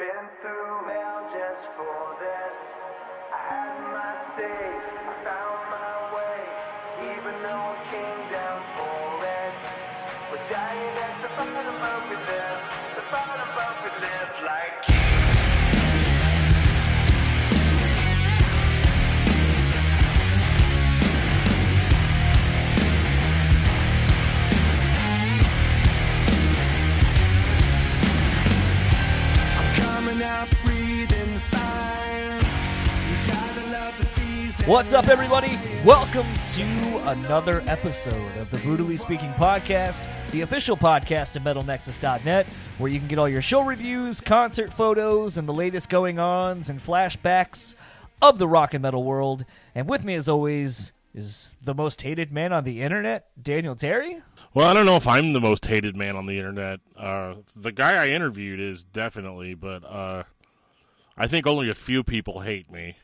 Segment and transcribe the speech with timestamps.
[0.00, 0.08] Been
[0.40, 2.56] through hell just for this.
[3.36, 5.19] I had my say,
[34.66, 35.58] What's up, everybody?
[35.84, 42.46] Welcome to another episode of the Brutally Speaking Podcast, the official podcast of MetalNexus.net,
[42.78, 46.68] where you can get all your show reviews, concert photos, and the latest going ons
[46.68, 47.74] and flashbacks
[48.20, 49.44] of the rock and metal world.
[49.74, 54.22] And with me, as always, is the most hated man on the internet, Daniel Terry.
[54.54, 56.80] Well, I don't know if I'm the most hated man on the internet.
[56.96, 60.24] Uh, the guy I interviewed is definitely, but uh,
[61.16, 62.96] I think only a few people hate me.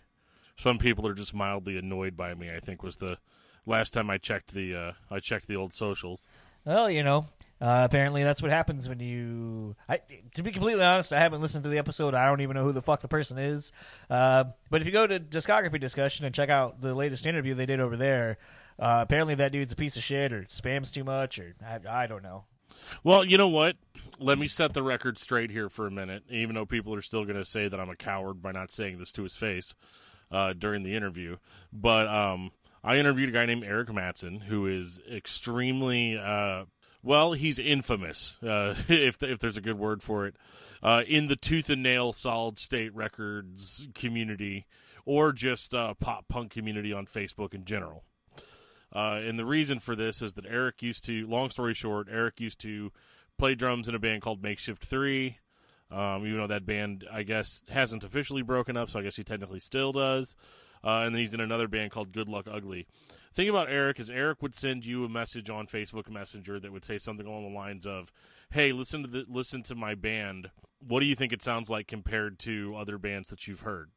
[0.56, 2.50] Some people are just mildly annoyed by me.
[2.50, 3.18] I think was the
[3.66, 6.26] last time I checked the uh, I checked the old socials.
[6.64, 7.26] Well, you know,
[7.60, 9.76] uh, apparently that's what happens when you.
[9.88, 10.00] I,
[10.34, 12.14] to be completely honest, I haven't listened to the episode.
[12.14, 13.72] I don't even know who the fuck the person is.
[14.10, 17.66] Uh, but if you go to discography discussion and check out the latest interview they
[17.66, 18.38] did over there,
[18.78, 22.06] uh, apparently that dude's a piece of shit or spams too much or I, I
[22.06, 22.44] don't know.
[23.02, 23.76] Well, you know what?
[24.18, 26.24] Let me set the record straight here for a minute.
[26.30, 28.98] Even though people are still going to say that I'm a coward by not saying
[28.98, 29.74] this to his face
[30.30, 31.36] uh, during the interview,
[31.72, 32.50] but um,
[32.82, 36.64] I interviewed a guy named Eric Matson who is extremely uh,
[37.02, 37.32] well.
[37.32, 40.36] He's infamous, uh, if if there's a good word for it,
[40.82, 44.66] uh, in the tooth and nail solid state records community,
[45.04, 48.04] or just uh, pop punk community on Facebook in general.
[48.94, 52.40] Uh, and the reason for this is that Eric used to, long story short, Eric
[52.40, 52.92] used to
[53.38, 55.38] play drums in a band called Makeshift 3.
[55.90, 59.24] Um, even though that band, I guess, hasn't officially broken up, so I guess he
[59.24, 60.34] technically still does.
[60.84, 62.86] Uh, and then he's in another band called Good Luck Ugly.
[63.34, 66.84] Thing about Eric is Eric would send you a message on Facebook Messenger that would
[66.84, 68.10] say something along the lines of,
[68.50, 70.50] "Hey, listen to the, listen to my band.
[70.80, 73.90] What do you think it sounds like compared to other bands that you've heard?"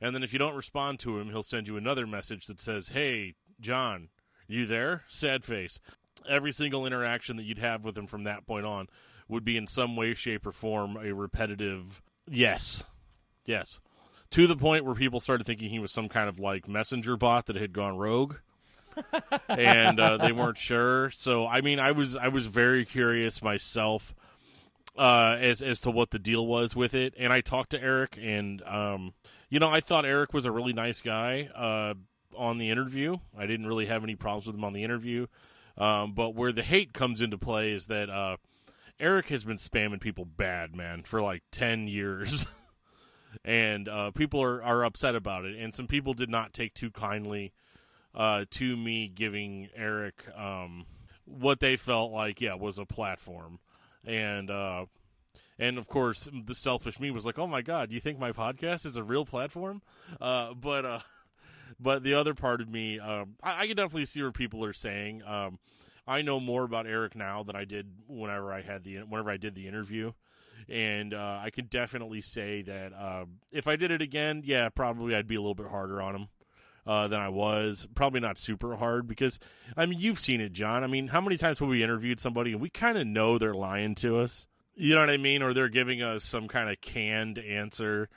[0.00, 2.88] And then if you don't respond to him, he'll send you another message that says,
[2.88, 4.08] "Hey, John,
[4.48, 5.04] you there?
[5.08, 5.78] Sad face.
[6.28, 8.88] Every single interaction that you'd have with him from that point on
[9.32, 12.84] would be in some way, shape, or form a repetitive yes.
[13.44, 13.80] Yes.
[14.30, 17.46] To the point where people started thinking he was some kind of like messenger bot
[17.46, 18.36] that had gone rogue.
[19.48, 21.10] and uh, they weren't sure.
[21.10, 24.14] So I mean, I was I was very curious myself
[24.96, 27.14] uh, as as to what the deal was with it.
[27.18, 29.14] And I talked to Eric, and um,
[29.48, 31.94] you know, I thought Eric was a really nice guy uh,
[32.36, 33.16] on the interview.
[33.36, 35.26] I didn't really have any problems with him on the interview.
[35.78, 38.36] Um, but where the hate comes into play is that uh,
[39.02, 42.46] Eric has been spamming people bad, man, for like ten years.
[43.44, 45.58] and uh, people are, are upset about it.
[45.58, 47.52] And some people did not take too kindly
[48.14, 50.86] uh, to me giving Eric um,
[51.24, 53.58] what they felt like, yeah, was a platform.
[54.04, 54.86] And uh,
[55.58, 58.86] and of course, the selfish me was like, "Oh my god, you think my podcast
[58.86, 59.82] is a real platform?"
[60.20, 61.00] Uh, but uh,
[61.80, 64.72] but the other part of me, um, I, I can definitely see where people are
[64.72, 65.22] saying.
[65.24, 65.58] Um,
[66.06, 69.36] I know more about Eric now than I did whenever I had the whenever I
[69.36, 70.12] did the interview,
[70.68, 75.14] and uh, I can definitely say that uh, if I did it again, yeah, probably
[75.14, 76.28] I'd be a little bit harder on him
[76.86, 77.86] uh, than I was.
[77.94, 79.38] Probably not super hard because
[79.76, 80.82] I mean you've seen it, John.
[80.82, 83.54] I mean, how many times have we interviewed somebody and we kind of know they're
[83.54, 84.46] lying to us?
[84.74, 88.08] You know what I mean, or they're giving us some kind of canned answer.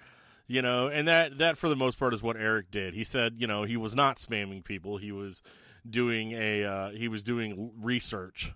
[0.47, 2.93] You know, and that that for the most part is what Eric did.
[2.93, 4.97] He said, you know, he was not spamming people.
[4.97, 5.41] He was
[5.89, 8.51] doing a uh, he was doing research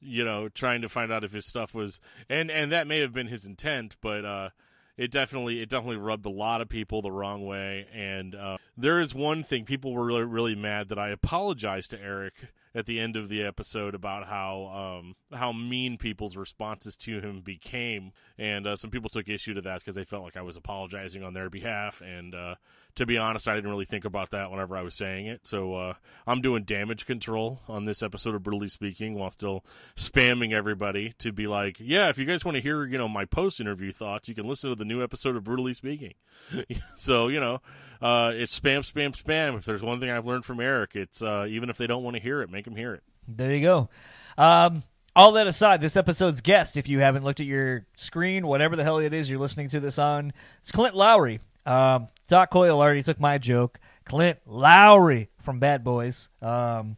[0.00, 3.12] you know trying to find out if his stuff was and and that may have
[3.12, 4.50] been his intent but uh
[4.96, 7.86] it definitely it definitely rubbed a lot of people the wrong way.
[7.92, 12.00] And uh there is one thing people were really really mad that I apologized to
[12.00, 12.34] Eric
[12.74, 17.40] at the end of the episode about how um how mean people's responses to him
[17.40, 20.56] became and uh, some people took issue to that because they felt like I was
[20.56, 22.54] apologizing on their behalf and uh
[22.96, 25.46] to be honest, I didn't really think about that whenever I was saying it.
[25.46, 25.94] So uh,
[26.26, 29.64] I'm doing damage control on this episode of Brutally Speaking while still
[29.96, 33.24] spamming everybody to be like, yeah, if you guys want to hear, you know, my
[33.24, 36.14] post interview thoughts, you can listen to the new episode of Brutally Speaking.
[36.94, 37.60] so you know,
[38.02, 39.56] uh, it's spam, spam, spam.
[39.56, 42.16] If there's one thing I've learned from Eric, it's uh, even if they don't want
[42.16, 43.02] to hear it, make them hear it.
[43.26, 43.88] There you go.
[44.36, 44.82] Um,
[45.16, 48.82] all that aside, this episode's guest, if you haven't looked at your screen, whatever the
[48.82, 51.40] hell it is you're listening to this on, it's Clint Lowery.
[51.66, 53.78] Um, Doc Coyle already took my joke.
[54.04, 56.28] Clint Lowery from Bad Boys.
[56.42, 56.96] Um,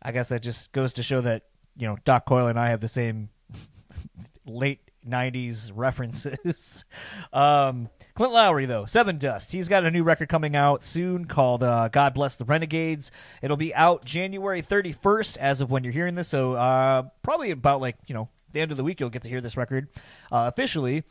[0.00, 1.44] I guess that just goes to show that
[1.76, 3.28] you know Doc Coyle and I have the same
[4.46, 6.84] late '90s references.
[7.32, 9.52] um, Clint Lowery, though, Sevendust.
[9.52, 13.10] He's got a new record coming out soon called uh, "God Bless the Renegades."
[13.40, 16.28] It'll be out January 31st, as of when you're hearing this.
[16.28, 19.28] So uh, probably about like you know the end of the week, you'll get to
[19.28, 19.88] hear this record
[20.30, 21.04] uh, officially.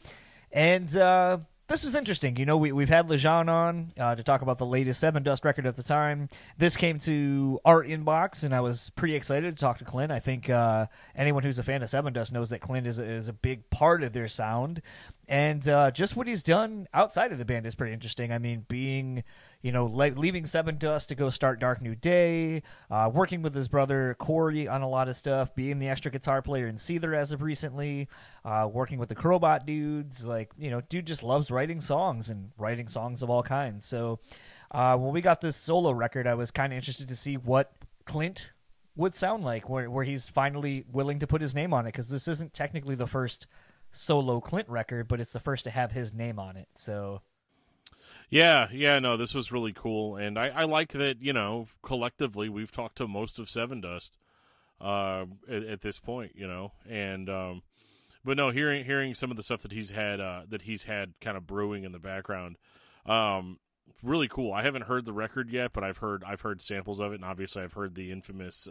[0.52, 1.40] And uh,
[1.72, 2.36] this was interesting.
[2.36, 5.66] You know, we, we've had Lajon on uh, to talk about the latest Sevendust record
[5.66, 6.28] at the time.
[6.58, 10.12] This came to our inbox, and I was pretty excited to talk to Clint.
[10.12, 13.34] I think uh, anyone who's a fan of Sevendust knows that Clint is, is a
[13.34, 14.82] big part of their sound.
[15.32, 18.34] And uh, just what he's done outside of the band is pretty interesting.
[18.34, 19.24] I mean, being
[19.62, 23.70] you know, le- leaving Dust to go start Dark New Day, uh, working with his
[23.70, 27.32] brother Corey on a lot of stuff, being the extra guitar player in Seether as
[27.32, 28.10] of recently,
[28.44, 30.26] uh, working with the Crowbot dudes.
[30.26, 33.86] Like, you know, dude just loves writing songs and writing songs of all kinds.
[33.86, 34.20] So
[34.72, 37.72] uh, when we got this solo record, I was kind of interested to see what
[38.04, 38.52] Clint
[38.98, 42.10] would sound like, where, where he's finally willing to put his name on it, because
[42.10, 43.48] this isn't technically the first
[43.92, 46.68] solo Clint record, but it's the first to have his name on it.
[46.76, 47.22] So
[48.30, 51.22] Yeah, yeah, no, this was really cool, and I, I like that.
[51.22, 54.12] You know, collectively, we've talked to most of Sevendust
[54.80, 56.34] uh, at, at this point.
[56.36, 57.62] You know, and um,
[58.24, 61.14] but no, hearing hearing some of the stuff that he's had uh, that he's had
[61.20, 62.58] kind of brewing in the background,
[63.06, 63.60] um,
[64.04, 64.54] really cool.
[64.54, 67.26] I haven't heard the record yet, but I've heard I've heard samples of it, and
[67.26, 68.68] obviously I've heard the infamous,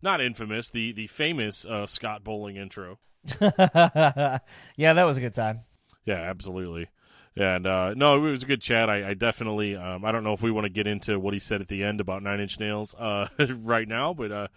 [0.00, 2.98] not infamous, the the famous uh, Scott Bowling intro.
[3.40, 4.38] yeah,
[4.76, 5.60] that was a good time.
[6.04, 6.88] Yeah, absolutely.
[7.36, 8.90] And uh, no, it was a good chat.
[8.90, 11.40] I, I definitely, um, I don't know if we want to get into what he
[11.40, 14.48] said at the end about Nine Inch Nails uh, right now, but uh,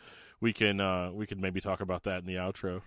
[0.42, 2.82] we can uh, we can maybe talk about that in the outro.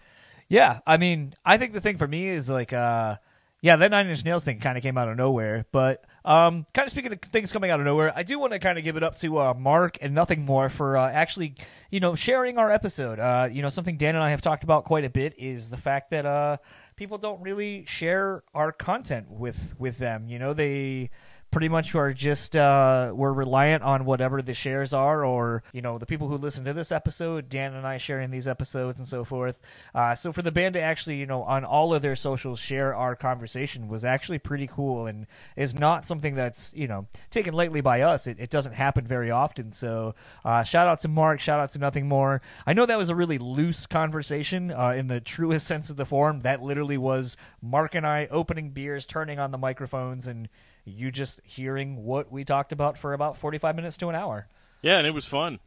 [0.49, 3.17] Yeah, I mean, I think the thing for me is like, uh,
[3.61, 5.67] yeah, that Nine Inch Nails thing kind of came out of nowhere.
[5.73, 8.61] But um, kind of speaking of things coming out of nowhere, I do want to
[8.61, 11.57] kind of give it up to uh, Mark and nothing more for uh, actually,
[11.91, 13.19] you know, sharing our episode.
[13.19, 15.77] Uh, you know, something Dan and I have talked about quite a bit is the
[15.77, 16.59] fact that uh,
[16.95, 20.29] people don't really share our content with with them.
[20.29, 21.11] You know, they
[21.51, 25.99] pretty much are just uh, we're reliant on whatever the shares are or you know
[25.99, 29.25] the people who listen to this episode dan and i sharing these episodes and so
[29.25, 29.61] forth.
[29.95, 32.95] Uh, so for the band to actually you know on all of their socials share
[32.95, 37.81] our conversation was actually pretty cool and is not something that's you know taken lightly
[37.81, 38.27] by us.
[38.27, 39.73] It, it doesn't happen very often.
[39.73, 41.41] So uh, shout out to mark.
[41.41, 42.43] Shout out to nothing more.
[42.67, 46.05] I know that was a really loose conversation uh, in the truest sense of the
[46.05, 46.41] form.
[46.41, 50.49] That literally was mark and i opening beers turning on the microphones and
[50.85, 54.49] you just hearing what we talked about for about 45 minutes to an hour.
[54.83, 55.59] Yeah, and it was fun.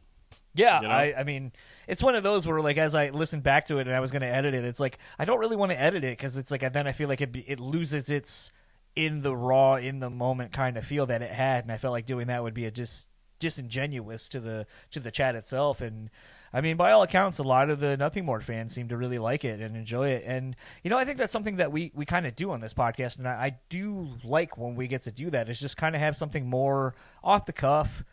[0.54, 0.94] Yeah, You know?
[0.94, 1.52] I, I mean,
[1.88, 4.10] it's one of those where, like, as I listened back to it and I was
[4.10, 6.50] going to edit it, it's like I don't really want to edit it because it's
[6.50, 8.52] like then I feel like it be, it loses its
[8.94, 11.92] in the raw, in the moment kind of feel that it had, and I felt
[11.92, 15.80] like doing that would be a just disingenuous to the to the chat itself.
[15.80, 16.10] And
[16.52, 19.18] I mean, by all accounts, a lot of the Nothing More fans seem to really
[19.18, 20.24] like it and enjoy it.
[20.26, 22.74] And you know, I think that's something that we we kind of do on this
[22.74, 25.48] podcast, and I, I do like when we get to do that.
[25.48, 28.04] Is just kind of have something more off the cuff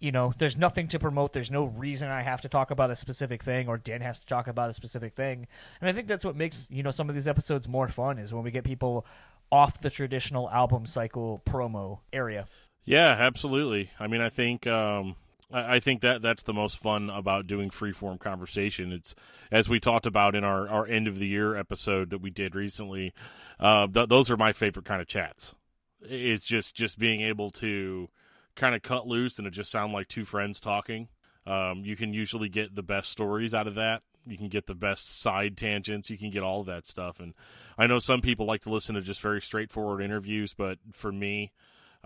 [0.00, 1.32] you know, there's nothing to promote.
[1.32, 4.26] There's no reason I have to talk about a specific thing or Dan has to
[4.26, 5.46] talk about a specific thing.
[5.80, 8.32] And I think that's what makes, you know, some of these episodes more fun is
[8.32, 9.06] when we get people
[9.50, 12.46] off the traditional album cycle promo area.
[12.84, 13.90] Yeah, absolutely.
[13.98, 15.16] I mean, I think um,
[15.52, 18.92] I, think that that's the most fun about doing freeform conversation.
[18.92, 19.14] It's
[19.50, 22.54] as we talked about in our, our end of the year episode that we did
[22.54, 23.12] recently.
[23.60, 25.54] Uh, th- those are my favorite kind of chats.
[26.02, 28.08] Is just just being able to
[28.54, 31.08] kind of cut loose and it just sound like two friends talking.
[31.46, 34.02] Um, you can usually get the best stories out of that.
[34.26, 36.10] You can get the best side tangents.
[36.10, 37.20] You can get all of that stuff.
[37.20, 37.34] And
[37.78, 41.52] I know some people like to listen to just very straightforward interviews, but for me,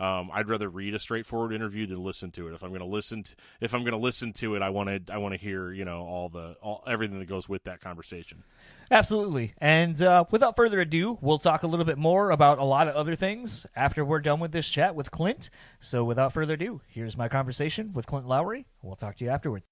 [0.01, 2.55] um, I'd rather read a straightforward interview than listen to it.
[2.55, 4.89] If I'm going to listen, to, if I'm going to listen to it, I want
[4.89, 7.81] to, I want to hear, you know, all the, all, everything that goes with that
[7.81, 8.43] conversation.
[8.91, 9.53] Absolutely.
[9.59, 12.97] And uh, without further ado, we'll talk a little bit more about a lot of
[12.97, 15.51] other things after we're done with this chat with Clint.
[15.79, 18.67] So without further ado, here's my conversation with Clint Lowery.
[18.83, 19.69] We'll talk to you afterwards.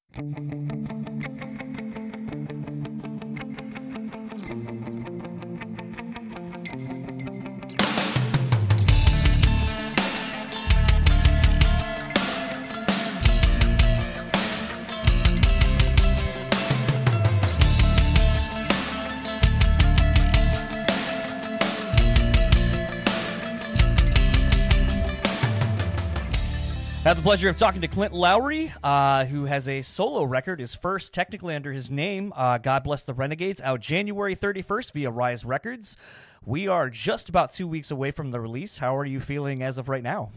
[27.08, 30.60] I have the pleasure of talking to Clint Lowery, uh, who has a solo record,
[30.60, 35.10] his first technically under his name, uh, God Bless the Renegades, out January 31st via
[35.10, 35.96] Rise Records.
[36.44, 38.76] We are just about two weeks away from the release.
[38.76, 40.32] How are you feeling as of right now?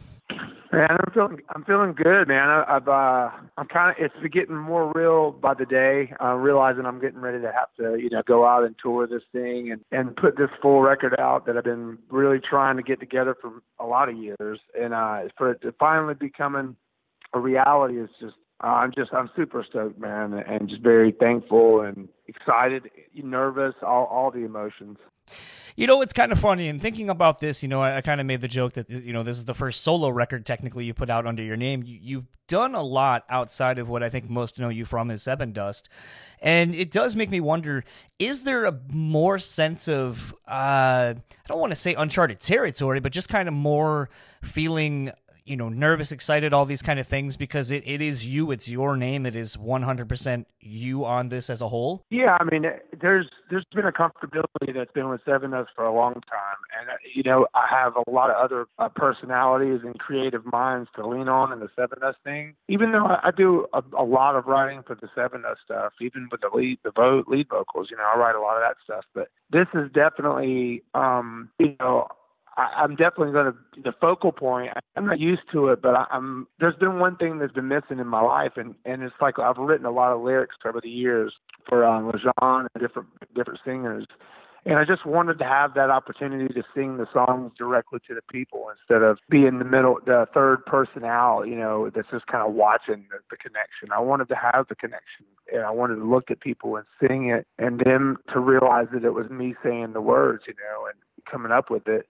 [0.71, 2.47] Man, I'm feeling I'm feeling good, man.
[2.47, 6.13] I, I've uh, I'm kind of it's getting more real by the day.
[6.23, 9.23] Uh, realizing I'm getting ready to have to you know go out and tour this
[9.33, 13.01] thing and and put this full record out that I've been really trying to get
[13.01, 16.77] together for a lot of years, and uh, for it to finally becoming
[17.33, 21.81] a reality is just uh, I'm just I'm super stoked, man, and just very thankful
[21.81, 24.97] and excited, nervous, all all the emotions.
[25.75, 26.67] You know, it's kind of funny.
[26.67, 29.13] And thinking about this, you know, I, I kind of made the joke that you
[29.13, 31.83] know this is the first solo record technically you put out under your name.
[31.83, 35.23] You, you've done a lot outside of what I think most know you from is
[35.23, 35.83] Sevendust.
[36.41, 37.83] and it does make me wonder:
[38.19, 43.13] is there a more sense of uh, I don't want to say uncharted territory, but
[43.13, 44.09] just kind of more
[44.43, 45.11] feeling
[45.45, 48.67] you know nervous excited all these kind of things because it, it is you it's
[48.67, 52.05] your name it is 100% you on this as a whole?
[52.09, 52.65] Yeah i mean
[53.01, 56.57] there's there's been a comfortability that's been with Sevendust for a long time.
[56.79, 60.89] And uh, you know i have a lot of other uh, personalities and creative minds
[60.95, 62.55] to lean on in the Sevendust thing.
[62.67, 66.27] Even though i, I do a, a, lot of writing for the Sevendust stuff even
[66.31, 68.77] with the lead the vote lead vocals you know i write a lot of that
[68.83, 69.05] stuff.
[69.13, 72.07] But this is definitely um you know
[72.57, 74.71] I, I'm definitely going to the focal point.
[74.95, 76.47] I'm not used to it, but I, I'm.
[76.59, 79.57] There's been one thing that's been missing in my life, and and it's like I've
[79.57, 81.33] written a lot of lyrics over the years
[81.67, 84.05] for um, Lajon and different different singers,
[84.65, 88.21] and I just wanted to have that opportunity to sing the songs directly to the
[88.31, 92.47] people instead of being the middle, the third person out, you know, that's just kind
[92.47, 93.89] of watching the, the connection.
[93.91, 97.29] I wanted to have the connection, and I wanted to look at people and sing
[97.29, 100.95] it, and them to realize that it was me saying the words, you know, and
[101.29, 102.07] coming up with it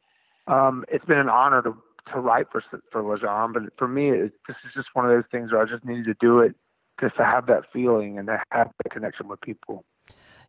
[0.51, 1.75] um, it's been an honor to
[2.13, 5.23] to write for for Lajon, but for me, it, this is just one of those
[5.31, 6.55] things where I just needed to do it
[6.99, 9.85] just to have that feeling and to have the connection with people.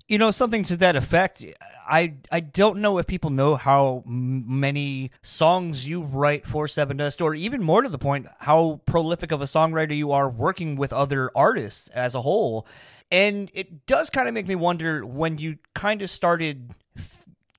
[0.08, 1.44] You know, something to that effect.
[1.88, 7.34] I I don't know if people know how many songs you write for Sevendust, or
[7.34, 11.30] even more to the point, how prolific of a songwriter you are working with other
[11.36, 12.66] artists as a whole.
[13.10, 16.74] And it does kind of make me wonder when you kind of started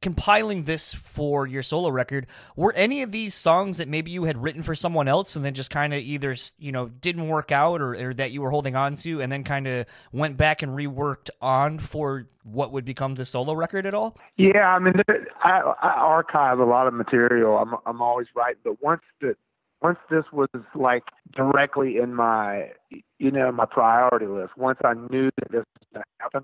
[0.03, 4.37] compiling this for your solo record, were any of these songs that maybe you had
[4.43, 7.81] written for someone else and then just kind of either you know didn't work out
[7.81, 10.73] or, or, that you were holding on to, and then kind of went back and
[10.73, 14.17] reworked on for what would become the solo record at all?
[14.35, 14.93] Yeah, I mean,
[15.41, 17.57] I, I archive a lot of material.
[17.57, 19.35] I'm I'm always writing, but once the
[19.81, 22.71] once this was like directly in my
[23.19, 26.43] you know my priority list, once I knew that this was going to happen,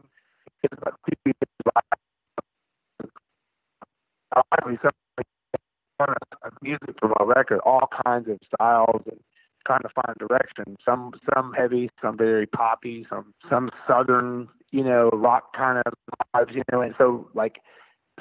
[0.72, 1.32] about two
[4.52, 4.92] obviously some
[6.62, 9.20] music for my record, all kinds of styles and
[9.66, 10.78] trying to find direction.
[10.84, 15.94] Some some heavy, some very poppy, some some southern, you know, rock kind of
[16.36, 16.82] vibes, you know.
[16.82, 17.58] And so like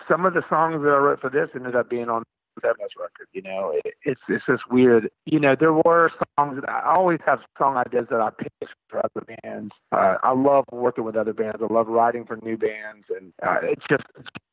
[0.08, 2.24] some of the songs that I wrote for this ended up being on
[2.58, 3.28] Sevendust record.
[3.32, 5.10] You know, it, it's it's just weird.
[5.26, 8.52] You know, there were songs that I always have song ideas that I pick
[8.88, 9.72] for other bands.
[9.92, 11.58] Uh, I love working with other bands.
[11.62, 14.04] I love writing for new bands, and uh, it's just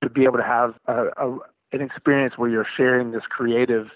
[0.03, 1.37] to be able to have a, a
[1.75, 3.87] an experience where you're sharing this creative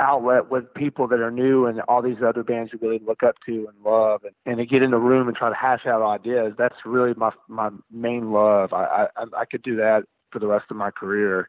[0.00, 3.36] outlet with people that are new and all these other bands you really look up
[3.46, 4.22] to and love.
[4.24, 7.14] And, and to get in the room and try to hash out ideas that's really
[7.16, 8.72] my my main love.
[8.72, 11.48] I i i could do that for the rest of my career.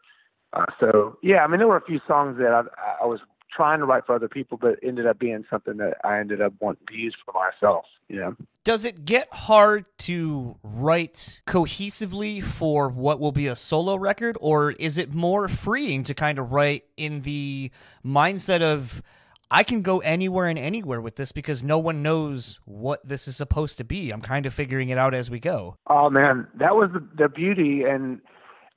[0.53, 2.61] Uh, so yeah i mean there were a few songs that i
[3.01, 3.19] i was
[3.55, 6.53] trying to write for other people, but ended up being something that I ended up
[6.59, 7.85] wanting to use for myself.
[8.07, 8.35] You know.
[8.63, 14.71] Does it get hard to write cohesively for what will be a solo record, or
[14.71, 17.71] is it more freeing to kind of write in the
[18.03, 19.01] mindset of
[19.51, 23.35] I can go anywhere and anywhere with this because no one knows what this is
[23.35, 24.11] supposed to be.
[24.11, 25.77] I'm kind of figuring it out as we go.
[25.87, 28.19] Oh man, that was the, the beauty, and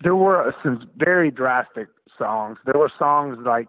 [0.02, 2.58] there were some very drastic songs.
[2.66, 3.68] There were songs like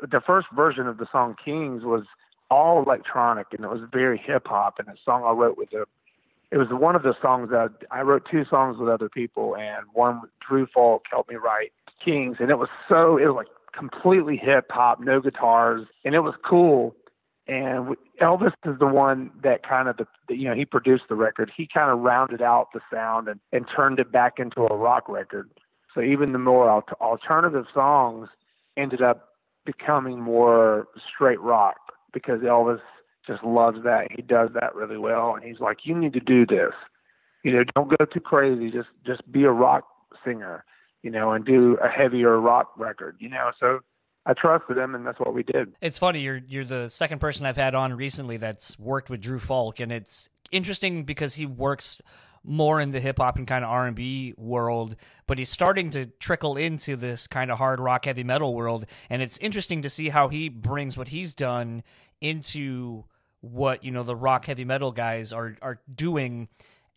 [0.00, 2.04] the first version of the song Kings was
[2.50, 4.78] all electronic and it was very hip hop.
[4.78, 5.84] And the song I wrote with a,
[6.50, 9.84] it was one of the songs that I wrote two songs with other people, and
[9.92, 14.36] one Drew Fulk helped me write Kings, and it was so it was like completely
[14.36, 16.94] hip hop, no guitars, and it was cool.
[17.46, 21.52] And Elvis is the one that kind of the, you know he produced the record.
[21.54, 25.08] He kind of rounded out the sound and and turned it back into a rock
[25.08, 25.50] record.
[25.94, 28.28] So even the more alternative songs
[28.76, 29.27] ended up
[29.68, 31.76] becoming more straight rock
[32.14, 32.80] because Elvis
[33.26, 34.08] just loves that.
[34.10, 36.72] He does that really well, and he's like, "You need to do this.
[37.44, 38.70] You know, don't go too crazy.
[38.70, 39.84] Just just be a rock
[40.24, 40.64] singer,
[41.02, 43.80] you know, and do a heavier rock record, you know." So
[44.24, 45.74] I trusted him, and that's what we did.
[45.82, 49.38] It's funny you're you're the second person I've had on recently that's worked with Drew
[49.38, 52.00] Fulk, and it's interesting because he works
[52.44, 56.56] more in the hip hop and kind of R&B world, but he's starting to trickle
[56.56, 60.28] into this kind of hard rock heavy metal world and it's interesting to see how
[60.28, 61.82] he brings what he's done
[62.20, 63.04] into
[63.40, 66.48] what, you know, the rock heavy metal guys are are doing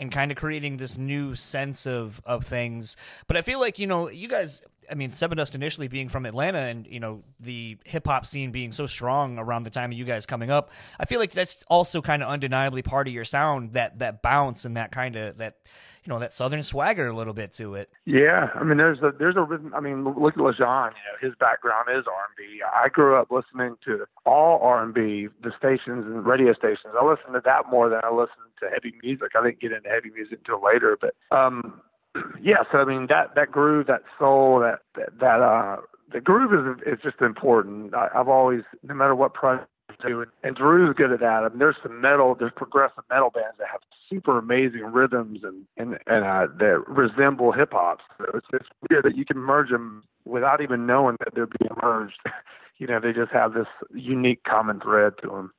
[0.02, 2.98] and kind of creating this new sense of of things.
[3.28, 6.60] But I feel like, you know, you guys I mean, Sevendust initially being from Atlanta
[6.60, 10.04] and, you know, the hip hop scene being so strong around the time of you
[10.04, 13.74] guys coming up, I feel like that's also kind of undeniably part of your sound,
[13.74, 15.60] that that bounce and that kind of that
[16.04, 17.90] you know, that southern swagger a little bit to it.
[18.06, 18.50] Yeah.
[18.56, 21.34] I mean there's a there's a rhythm I mean, look at Lajon, you know, his
[21.40, 22.62] background is R and B.
[22.64, 26.94] I grew up listening to all R and B, the stations and radio stations.
[27.00, 29.32] I listened to that more than I listened to heavy music.
[29.36, 31.82] I didn't get into heavy music until later, but um
[32.42, 35.78] yeah, so I mean that that groove, that soul, that that, that uh,
[36.12, 37.94] the groove is is just important.
[37.94, 39.71] I, I've always, no matter what project
[40.04, 41.44] And, and Drew's good at that.
[41.44, 45.66] I mean, there's some metal, there's progressive metal bands that have super amazing rhythms and
[45.78, 48.00] and and uh, that resemble hip hop.
[48.18, 51.72] So it's it's weird that you can merge them without even knowing that they're being
[51.82, 52.20] merged.
[52.78, 55.54] you know, they just have this unique common thread to them.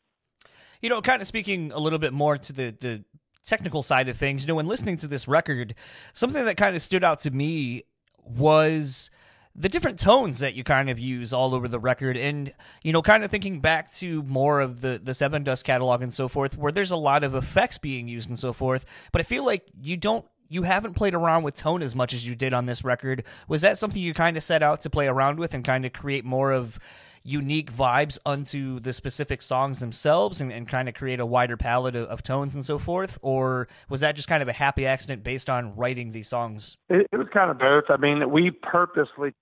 [0.81, 3.05] You know, kind of speaking a little bit more to the the
[3.45, 5.75] technical side of things, you know, when listening to this record,
[6.13, 7.83] something that kind of stood out to me
[8.25, 9.11] was
[9.55, 13.03] the different tones that you kind of use all over the record and you know
[13.03, 16.73] kind of thinking back to more of the the Sevendust catalog and so forth where
[16.73, 19.97] there's a lot of effects being used and so forth but i feel like you
[19.97, 23.25] don't you haven't played around with tone as much as you did on this record.
[23.49, 25.95] Was that something you kind of set out to play around with and kind of
[25.95, 26.79] create more of
[27.23, 31.95] unique vibes unto the specific songs themselves and, and kind of create a wider palette
[31.95, 33.19] of, of, tones and so forth?
[33.23, 36.77] Or was that just kind of a happy accident based on writing these songs?
[36.89, 37.85] It, it was kind of both.
[37.89, 39.35] I mean, we purposely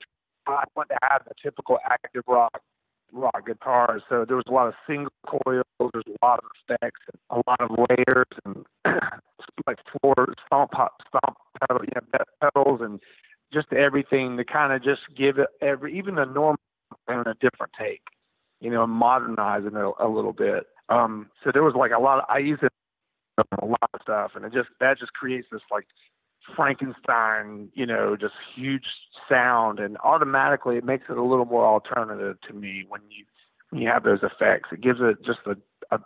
[0.46, 2.60] tried to have the typical active rock
[3.12, 4.02] rock guitars.
[4.08, 7.60] So there was a lot of single coils, there's a lot of effects, a lot
[7.60, 8.64] of layers, and
[9.66, 13.00] like floor stomp pop stomp pedal, you know, pedals, and
[13.52, 16.58] just everything to kind of just give it every even the normal
[17.18, 18.02] and a different take,
[18.60, 20.66] you know, modernizing it a, a little bit.
[20.88, 22.72] Um, so there was like a lot of I use it
[23.38, 25.86] a lot of stuff, and it just that just creates this like
[26.56, 28.84] Frankenstein, you know, just huge
[29.28, 33.24] sound, and automatically it makes it a little more alternative to me when you
[33.70, 34.70] when you have those effects.
[34.72, 35.56] It gives it just a,
[35.94, 36.00] a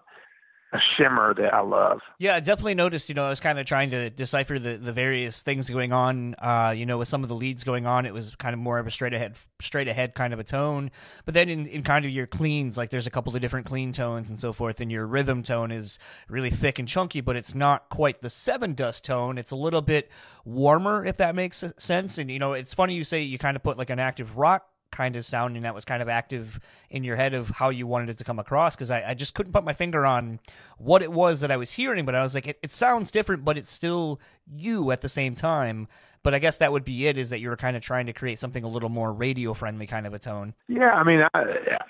[0.75, 2.00] a shimmer that I love.
[2.19, 3.08] Yeah, I definitely noticed.
[3.08, 6.34] You know, I was kind of trying to decipher the, the various things going on.
[6.34, 8.78] Uh, you know, with some of the leads going on, it was kind of more
[8.78, 10.91] of a straight ahead, straight ahead kind of a tone.
[11.25, 13.93] But then in, in kind of your cleans, like there's a couple of different clean
[13.93, 17.54] tones and so forth, and your rhythm tone is really thick and chunky, but it's
[17.54, 19.39] not quite the Sevendust tone.
[19.39, 20.10] It's a little bit
[20.45, 22.19] warmer, if that makes sense.
[22.19, 24.67] And you know, it's funny you say you kind of put like an active rock
[24.95, 28.09] kind of sounding that was kind of active in your head of how you wanted
[28.09, 30.39] it to come across because I, I, just couldn't put my finger on
[30.78, 33.45] what it was that I was hearing, but I was like, it, it sounds different,
[33.45, 34.21] but it's still
[34.57, 35.89] you at the same time.
[36.25, 38.13] But I guess that would be it is that you were kind of trying to
[38.13, 40.54] create something a little more radio friendly kind of a tone.
[40.67, 41.43] Yeah, I mean, I,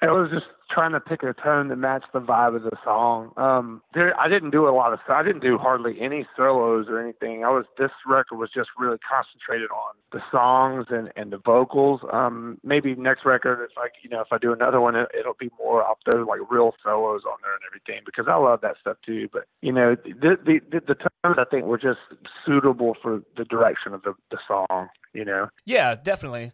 [0.02, 3.30] I was just trying to pick a tone that matched the vibe of the song.
[3.36, 7.00] Um, there, I didn't do a lot of, I didn't do hardly any solos or
[7.00, 7.44] anything.
[7.44, 12.00] I was, this record was just really concentrated on the songs and, and the vocals.
[12.12, 15.50] Um, maybe next record, like, you know, if I do another one, it, it'll be
[15.58, 18.96] more, I'll throw like real solos on there and everything because I love that stuff
[19.06, 19.28] too.
[19.32, 22.00] But, you know, the, the, the, the tones I think were just
[22.44, 25.48] suitable for the direction of the, the song, you know?
[25.64, 26.52] Yeah, definitely.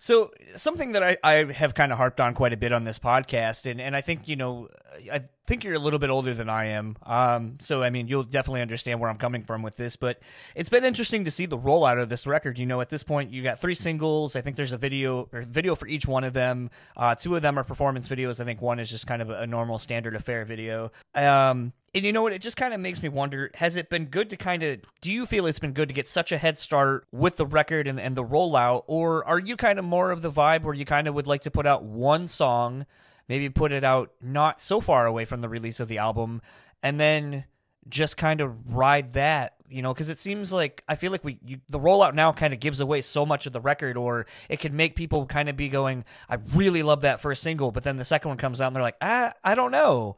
[0.00, 3.00] So something that I, I have kind of harped on quite a bit on this
[3.00, 4.68] podcast, and, and I think you know,
[5.12, 6.96] I think you're a little bit older than I am.
[7.04, 9.96] Um, so I mean, you'll definitely understand where I'm coming from with this.
[9.96, 10.20] But
[10.54, 12.60] it's been interesting to see the rollout of this record.
[12.60, 14.36] You know, at this point, you got three singles.
[14.36, 16.70] I think there's a video or video for each one of them.
[16.96, 18.38] Uh, two of them are performance videos.
[18.38, 20.92] I think one is just kind of a normal standard affair video.
[21.16, 22.32] Um, and you know what?
[22.32, 25.12] It just kind of makes me wonder has it been good to kind of, do
[25.12, 27.98] you feel it's been good to get such a head start with the record and,
[27.98, 28.84] and the rollout?
[28.86, 31.42] Or are you kind of more of the vibe where you kind of would like
[31.42, 32.86] to put out one song,
[33.28, 36.40] maybe put it out not so far away from the release of the album,
[36.84, 37.46] and then
[37.88, 39.54] just kind of ride that?
[39.68, 42.54] You know, because it seems like I feel like we you, the rollout now kind
[42.54, 45.56] of gives away so much of the record, or it can make people kind of
[45.56, 48.68] be going, "I really love that first single," but then the second one comes out
[48.68, 50.16] and they're like, "Ah, I don't know."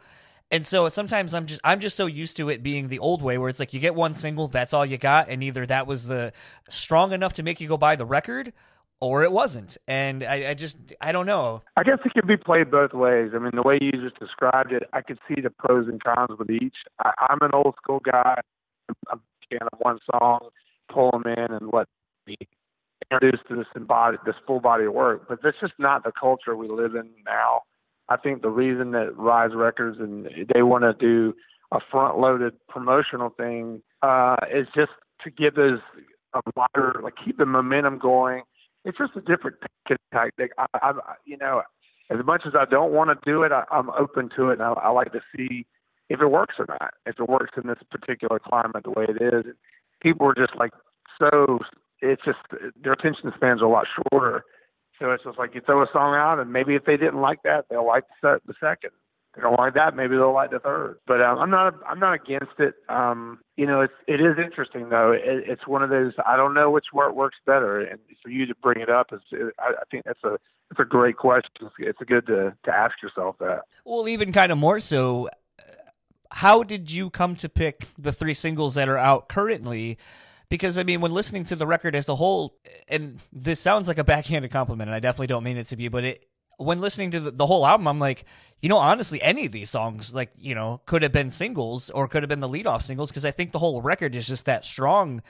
[0.50, 3.38] And so sometimes I'm just I'm just so used to it being the old way
[3.38, 6.06] where it's like you get one single, that's all you got, and either that was
[6.06, 6.32] the
[6.68, 8.52] strong enough to make you go buy the record,
[9.00, 9.76] or it wasn't.
[9.86, 11.62] And I, I just I don't know.
[11.76, 13.30] I guess it could be played both ways.
[13.34, 16.36] I mean, the way you just described it, I could see the pros and cons
[16.38, 16.76] with each.
[16.98, 18.40] I, I'm an old school guy.
[18.88, 19.16] I'm a
[19.50, 20.48] fan of one song,
[20.92, 21.86] pull them in, and let
[22.26, 22.36] me
[23.10, 25.28] introduced to this embodied this full body of work.
[25.28, 27.62] But that's just not the culture we live in now.
[28.10, 31.34] I think the reason that Rise Records and they want to do
[31.72, 34.90] a front loaded promotional thing uh is just
[35.24, 35.78] to give those
[36.34, 38.42] a wider, like keep the momentum going.
[38.84, 39.56] It's just a different
[40.12, 40.52] tactic.
[40.58, 40.92] I, I,
[41.24, 41.62] you know,
[42.10, 44.62] as much as I don't want to do it, I, I'm open to it, and
[44.62, 45.66] I, I like to see
[46.08, 46.94] if it works or not.
[47.06, 49.54] If it works in this particular climate the way it is,
[50.00, 50.72] people are just like
[51.18, 51.58] so.
[52.00, 52.38] It's just
[52.82, 54.44] their attention spans are a lot shorter.
[55.00, 57.42] So it's just like you throw a song out, and maybe if they didn't like
[57.42, 58.90] that, they'll like the, the second
[59.34, 60.98] they don't like that, maybe they'll like the third.
[61.06, 62.74] But um, I'm not I'm not against it.
[62.88, 65.12] Um, you know, it's it is interesting though.
[65.12, 68.46] It, it's one of those I don't know which word works better, and for you
[68.46, 70.34] to bring it up is it, I, I think that's a
[70.70, 71.50] it's a great question.
[71.60, 73.62] It's, it's good to to ask yourself that.
[73.84, 75.28] Well, even kind of more so.
[76.32, 79.98] How did you come to pick the three singles that are out currently?
[80.50, 82.58] Because I mean, when listening to the record as a whole,
[82.88, 85.88] and this sounds like a backhanded compliment, and I definitely don't mean it to be,
[85.88, 86.26] but it
[86.58, 88.26] when listening to the, the, whole album, I'm like,
[88.60, 92.06] you know, honestly, any of these songs, like, you know, could have been singles or
[92.06, 94.44] could have been the lead off singles because I think the whole record is just
[94.44, 95.22] that strong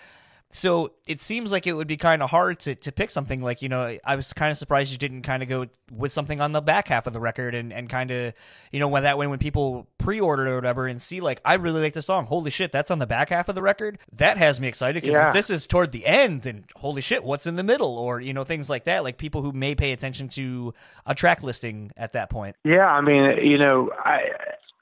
[0.52, 3.62] so it seems like it would be kind of hard to, to pick something like,
[3.62, 6.50] you know, I was kind of surprised you didn't kind of go with something on
[6.50, 8.34] the back half of the record and, and kind of,
[8.72, 11.54] you know, when that way when people pre order or whatever and see, like, I
[11.54, 12.26] really like the song.
[12.26, 13.98] Holy shit, that's on the back half of the record.
[14.16, 15.30] That has me excited because yeah.
[15.30, 17.96] this is toward the end and holy shit, what's in the middle?
[17.96, 19.04] Or, you know, things like that.
[19.04, 20.74] Like people who may pay attention to
[21.06, 22.56] a track listing at that point.
[22.64, 22.86] Yeah.
[22.86, 24.22] I mean, you know, I,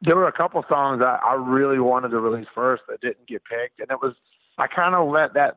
[0.00, 3.42] there were a couple songs I, I really wanted to release first that didn't get
[3.44, 3.80] picked.
[3.80, 4.14] And it was,
[4.58, 5.56] I kind of let that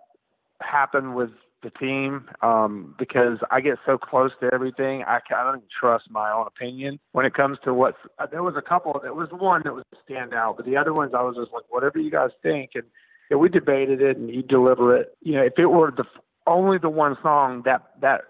[0.61, 1.31] happen with
[1.63, 5.03] the team um, because I get so close to everything.
[5.03, 7.97] I, I don't trust my own opinion when it comes to what's.
[8.19, 8.99] Uh, there was a couple.
[9.01, 11.63] There was one that was a standout, but the other ones I was just like,
[11.69, 12.83] whatever you guys think, and
[13.29, 15.15] yeah, we debated it and you deliver it.
[15.21, 16.05] You know, if it were the
[16.47, 18.21] only the one song, that that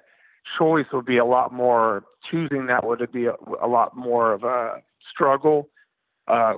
[0.57, 2.03] choice would be a lot more.
[2.29, 4.81] Choosing that would be a, a lot more of a
[5.11, 5.69] struggle
[6.27, 6.53] uh,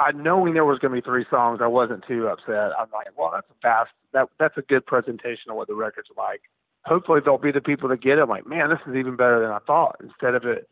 [0.00, 2.72] I knowing there was going to be three songs, I wasn't too upset.
[2.78, 6.08] I'm like, well, that's a fast, that that's a good presentation of what the record's
[6.16, 6.42] like.
[6.84, 8.22] Hopefully, they'll be the people that get it.
[8.22, 9.96] I'm like, man, this is even better than I thought.
[10.02, 10.68] Instead of it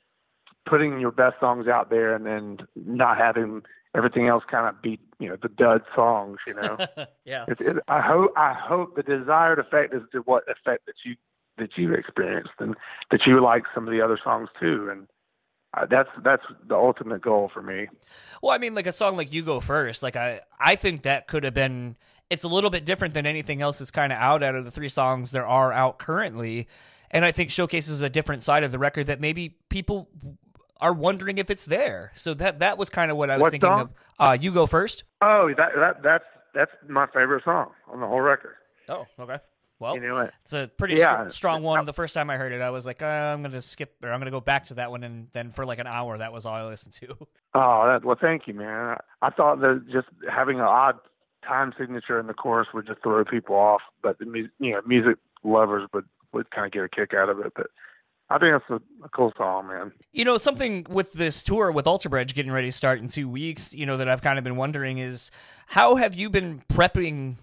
[0.66, 3.62] putting your best songs out there and then not having
[3.94, 6.38] everything else kind of be, you know, the dud songs.
[6.46, 6.78] You know,
[7.24, 7.44] yeah.
[7.48, 11.16] It, it, I hope I hope the desired effect is to what effect that you
[11.58, 12.74] that you experienced and
[13.10, 14.88] that you like some of the other songs too.
[14.90, 15.06] And
[15.76, 17.88] uh, that's that's the ultimate goal for me.
[18.42, 21.26] Well, I mean, like a song like "You Go First, like I I think that
[21.26, 21.96] could have been.
[22.30, 24.70] It's a little bit different than anything else that's kind of out out of the
[24.70, 26.68] three songs there are out currently,
[27.10, 30.08] and I think showcases a different side of the record that maybe people
[30.80, 32.12] are wondering if it's there.
[32.14, 33.80] So that that was kind of what I was what thinking song?
[33.80, 33.90] of.
[34.18, 35.04] Uh, "You Go First.
[35.20, 38.54] Oh, that that that's that's my favorite song on the whole record.
[38.88, 39.38] Oh, okay.
[39.78, 40.28] Well, you know?
[40.42, 41.22] It's a pretty yeah.
[41.22, 41.84] st- strong one.
[41.84, 44.12] The first time I heard it, I was like, uh, I'm going to skip or
[44.12, 45.04] I'm going to go back to that one.
[45.04, 47.16] And then for like an hour, that was all I listened to.
[47.56, 48.96] Oh, that, well, thank you, man.
[49.22, 50.98] I thought that just having an odd
[51.46, 54.80] time signature in the chorus would just throw people off, but the music, you know,
[54.84, 57.52] music lovers would would kind of get a kick out of it.
[57.54, 57.68] But
[58.30, 59.92] I think that's a, a, cool song, man.
[60.12, 63.28] You know, something with this tour with Alter Bridge getting ready to start in two
[63.28, 65.30] weeks, you know, that I've kind of been wondering is
[65.68, 67.36] how have you been prepping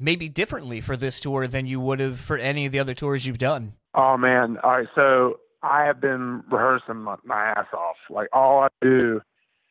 [0.00, 3.26] maybe differently for this tour than you would have for any of the other tours
[3.26, 3.74] you've done?
[3.94, 4.56] Oh man!
[4.64, 7.96] All right, so I have been rehearsing my, my ass off.
[8.08, 9.20] Like all I do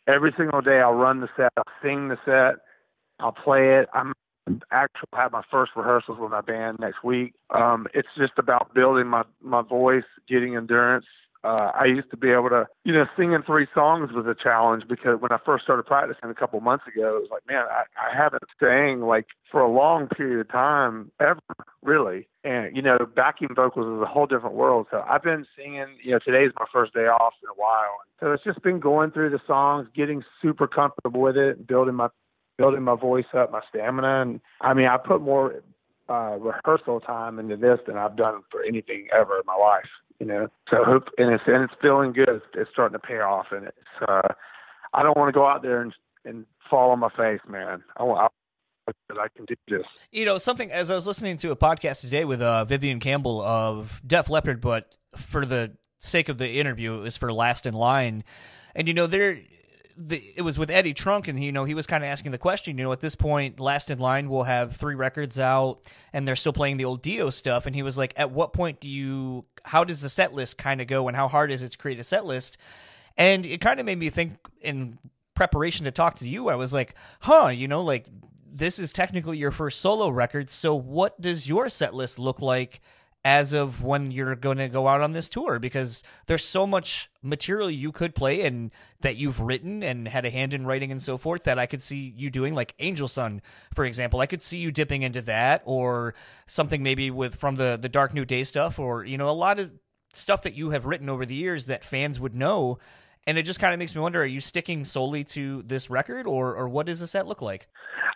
[0.07, 2.61] every single day, I'll run the set, I'll sing the set,
[3.19, 3.89] I'll play it.
[3.93, 4.13] I'm
[4.71, 7.33] actually have my first rehearsals with my band next week.
[7.53, 11.05] Um, it's just about building my my voice, getting endurance,
[11.43, 14.83] uh, I used to be able to, you know, singing three songs was a challenge
[14.89, 17.83] because when I first started practicing a couple months ago, it was like, man, I,
[17.97, 21.39] I haven't sang like for a long period of time ever,
[21.81, 22.27] really.
[22.43, 24.87] And, you know, backing vocals is a whole different world.
[24.91, 27.99] So I've been singing, you know, today's my first day off in a while.
[28.19, 32.09] So it's just been going through the songs, getting super comfortable with it, building my
[32.57, 34.21] building my voice up, my stamina.
[34.23, 35.63] And I mean, I put more
[36.09, 39.87] uh, rehearsal time into this than I've done for anything ever in my life
[40.19, 40.47] you know.
[40.69, 42.29] So hope and it's and it's feeling good.
[42.29, 44.07] It's, it's starting to pay off, and it's.
[44.07, 44.33] Uh,
[44.93, 45.93] I don't want to go out there and
[46.25, 47.83] and fall on my face, man.
[47.97, 48.31] I want.
[49.07, 49.85] That I can do this.
[50.11, 53.39] You know, something as I was listening to a podcast today with uh, Vivian Campbell
[53.39, 57.75] of Def Leppard, but for the sake of the interview, it was for Last in
[57.75, 58.23] Line,
[58.73, 59.41] and you know, there
[60.01, 62.37] the, it was with Eddie Trunk, and you know he was kind of asking the
[62.37, 62.77] question.
[62.77, 65.79] You know, at this point, Last in Line will have three records out,
[66.13, 67.65] and they're still playing the old Dio stuff.
[67.65, 69.45] And he was like, "At what point do you?
[69.65, 71.99] How does the set list kind of go, and how hard is it to create
[71.99, 72.57] a set list?"
[73.17, 74.97] And it kind of made me think in
[75.35, 76.47] preparation to talk to you.
[76.47, 78.05] I was like, "Huh, you know, like
[78.51, 80.49] this is technically your first solo record.
[80.49, 82.79] So what does your set list look like?"
[83.25, 87.09] As of when you're going to go out on this tour because there's so much
[87.21, 91.03] material you could play and that you've written and had a hand in writing and
[91.03, 93.41] so forth that I could see you doing like Angel Son
[93.73, 96.13] for example I could see you dipping into that or
[96.47, 99.59] something maybe with from the the Dark New Day stuff or you know a lot
[99.59, 99.71] of
[100.13, 102.79] stuff that you have written over the years that fans would know
[103.27, 106.25] and it just kind of makes me wonder: Are you sticking solely to this record,
[106.25, 107.67] or or what does the set look like?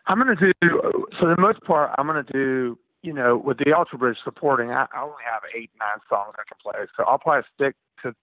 [0.07, 0.71] I'm going to do
[1.19, 1.91] for the most part.
[1.99, 4.71] I'm going to do you know with the Alter Bridge supporting.
[4.71, 8.15] I, I only have eight nine songs I can play, so I'll probably stick to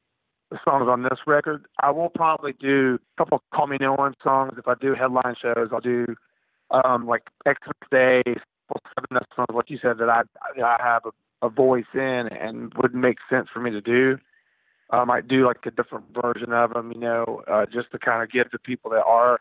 [0.51, 1.67] the songs on this record.
[1.81, 5.35] I will probably do a couple Call Me No One songs if I do headline
[5.41, 5.69] shows.
[5.73, 6.07] I'll do
[6.71, 10.23] um like Xmas Day, seven songs, like you said that I
[10.61, 14.19] I have a, a voice in and would make sense for me to do.
[14.93, 18.23] I might do like a different version of them, you know, uh, just to kind
[18.23, 19.41] of give the people that are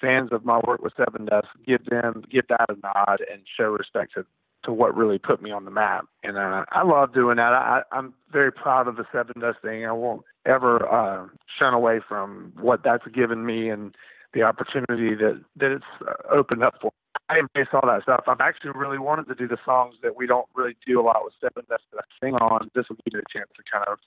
[0.00, 4.14] fans of my work with Sevendust, give them, give that a nod and show respect
[4.14, 4.24] to,
[4.64, 6.06] to what really put me on the map.
[6.22, 7.52] And uh, I love doing that.
[7.52, 9.86] I, I'm very proud of the Sevendust thing.
[9.86, 11.26] I won't ever uh,
[11.58, 13.94] shun away from what that's given me and
[14.32, 16.90] the opportunity that that it's uh, opened up for.
[17.28, 18.24] I embrace all that stuff.
[18.26, 21.22] I've actually really wanted to do the songs that we don't really do a lot
[21.24, 22.70] with Sevendust that I sing on.
[22.74, 23.98] This will give me a chance to kind of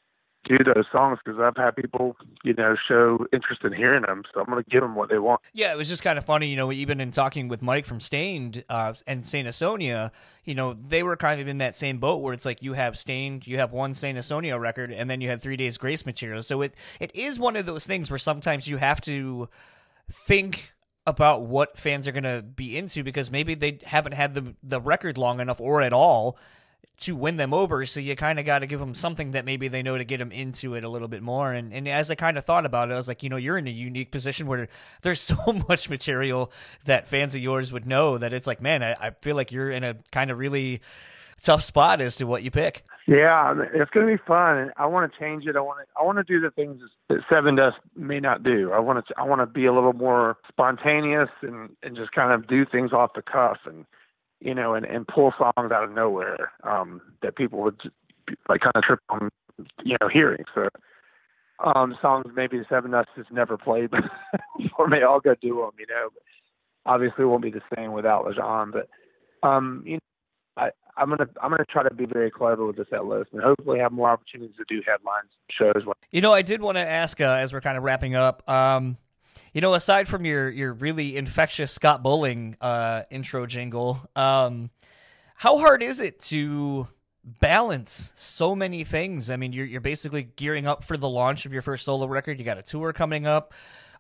[0.48, 4.24] do those songs because I've had people, you know, show interest in hearing them.
[4.34, 5.42] So I'm going to give them what they want.
[5.54, 8.00] Yeah, it was just kind of funny, you know, even in talking with Mike from
[8.00, 10.12] Staind uh, and Saint Asonia,
[10.44, 12.98] you know, they were kind of in that same boat where it's like you have
[12.98, 16.44] Staind, you have one Saint Asonia record, and then you have Three Days Grace material.
[16.44, 19.50] So it it is one of those things where sometimes you have to
[20.12, 20.74] think
[21.06, 24.82] about what fans are going to be into because maybe they haven't had the the
[24.82, 26.38] record long enough or at all
[27.00, 27.86] to win them over.
[27.86, 30.18] So you kind of got to give them something that maybe they know to get
[30.18, 31.54] them into it a little bit more.
[31.54, 33.58] And, and as I kind of thought about it, I was like, you know, you're
[33.58, 34.68] in a unique position where
[35.04, 36.52] there's so much material
[36.86, 39.72] that fans of yours would know that it's like, man, I, I feel like you're
[39.72, 40.82] in a kind of really
[41.44, 42.84] tough spot as to what you pick.
[43.08, 44.72] Yeah, it's going to be fun.
[44.76, 45.56] I want to change it.
[45.56, 45.86] I want to.
[45.98, 48.74] I want to do the things that Sevendust may not do.
[48.74, 49.14] I want to.
[49.18, 52.92] I want to be a little more spontaneous and and just kind of do things
[52.92, 53.86] off the cuff and
[54.40, 57.80] you know, and, and pull songs out of nowhere um, that people would
[58.50, 59.30] like kind of trip on,
[59.84, 60.44] you know, hearing.
[60.54, 60.70] So
[61.64, 63.90] um, songs maybe the Sevendust has never played
[64.78, 66.10] or may all go do them, you know.
[66.14, 68.72] But obviously, it won't be the same without Lajon.
[68.72, 70.00] But um, you know,
[70.58, 73.42] I, I'm gonna I'm gonna try to be very clever with the set list and
[73.42, 75.84] hopefully have more opportunities to do headlines shows.
[76.12, 78.48] You know, I did want to ask uh, as we're kind of wrapping up.
[78.48, 78.98] Um,
[79.58, 84.70] you know, aside from your your really infectious Scott Bowling uh, intro jingle, um,
[85.34, 86.88] how hard is it to
[87.24, 89.32] balance so many things?
[89.32, 92.38] I mean, you're you're basically gearing up for the launch of your first solo record.
[92.38, 93.52] You got a tour coming up.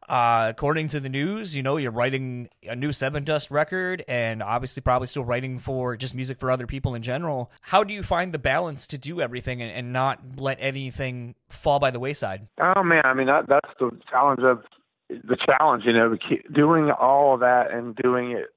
[0.07, 4.81] Uh, according to the news, you know, you're writing a new Sevendust record and obviously
[4.81, 7.51] probably still writing for just music for other people in general.
[7.61, 11.79] How do you find the balance to do everything and, and not let anything fall
[11.79, 12.47] by the wayside?
[12.61, 14.63] Oh man, I mean that, that's the challenge of
[15.09, 16.17] the challenge, you know,
[16.53, 18.47] doing all of that and doing it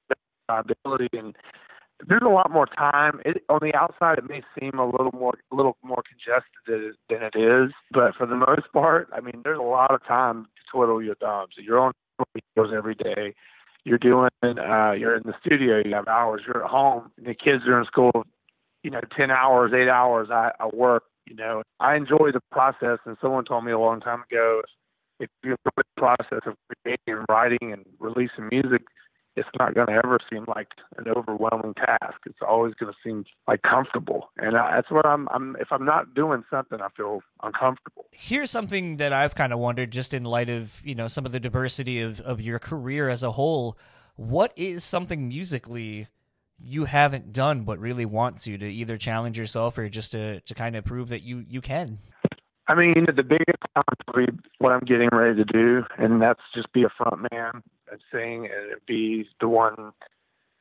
[0.48, 1.36] ability and
[2.08, 3.20] there's a lot more time.
[3.24, 7.22] It, on the outside, it may seem a little more, a little more congested than
[7.22, 10.72] it is, but for the most part, I mean, there's a lot of time to
[10.72, 11.54] twiddle your thumbs.
[11.58, 11.92] You're on
[12.34, 13.34] videos every day.
[13.84, 15.82] You're doing, uh, you're in the studio.
[15.84, 16.42] You have hours.
[16.46, 17.10] You're at home.
[17.16, 18.24] The kids are in school.
[18.82, 20.28] You know, ten hours, eight hours.
[20.30, 21.04] I, I work.
[21.26, 22.98] You know, I enjoy the process.
[23.06, 24.62] And someone told me a long time ago,
[25.20, 28.83] if you're in the process of creating and writing and releasing music,
[29.37, 32.18] it's not going to ever seem like an overwhelming task.
[32.26, 35.28] It's always going to seem like comfortable, and I, that's what I'm.
[35.28, 35.56] I'm.
[35.61, 38.06] If I'm not doing something, I feel uncomfortable.
[38.11, 41.33] Here's something that I've kind of wondered, just in light of you know some of
[41.33, 43.78] the diversity of of your career as a whole.
[44.16, 46.09] What is something musically
[46.62, 50.54] you haven't done but really want to to either challenge yourself or just to to
[50.54, 51.98] kind of prove that you you can?
[52.70, 56.72] I mean, the biggest challenge will what I'm getting ready to do, and that's just
[56.72, 59.90] be a front man and sing and be the one,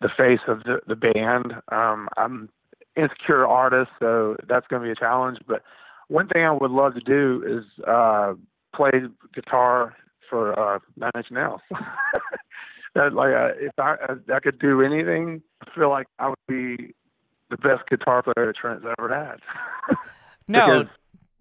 [0.02, 1.54] the face of the, the band.
[1.72, 2.50] Um, I'm
[2.96, 5.38] insecure artist, so that's going to be a challenge.
[5.48, 5.62] But
[6.08, 8.34] one thing I would love to do is uh,
[8.76, 8.90] play
[9.36, 9.96] guitar
[10.32, 11.62] for uh, Nine Inch Nails.
[12.96, 13.98] that like uh, if I
[14.34, 16.96] I could do anything, I feel like I would be
[17.52, 19.98] the best guitar player Trent's ever had.
[20.48, 20.88] no,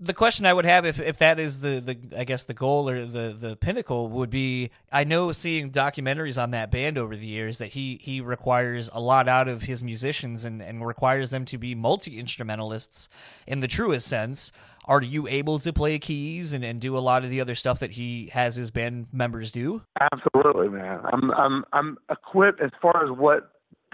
[0.00, 2.88] the question I would have if, if that is the, the I guess the goal
[2.88, 7.26] or the, the pinnacle would be I know seeing documentaries on that band over the
[7.26, 11.44] years that he he requires a lot out of his musicians and, and requires them
[11.46, 13.08] to be multi instrumentalists
[13.46, 14.52] in the truest sense.
[14.84, 17.78] Are you able to play keys and, and do a lot of the other stuff
[17.80, 19.82] that he has his band members do?
[20.12, 21.00] Absolutely, man.
[21.12, 23.50] I'm I'm I'm equipped as far as what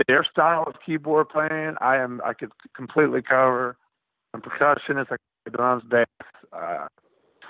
[0.07, 1.77] their style of keyboard playing.
[1.81, 3.77] I am I could completely cover
[4.35, 5.07] and percussionist.
[5.11, 6.07] I play drums, bass,
[6.53, 6.89] uh,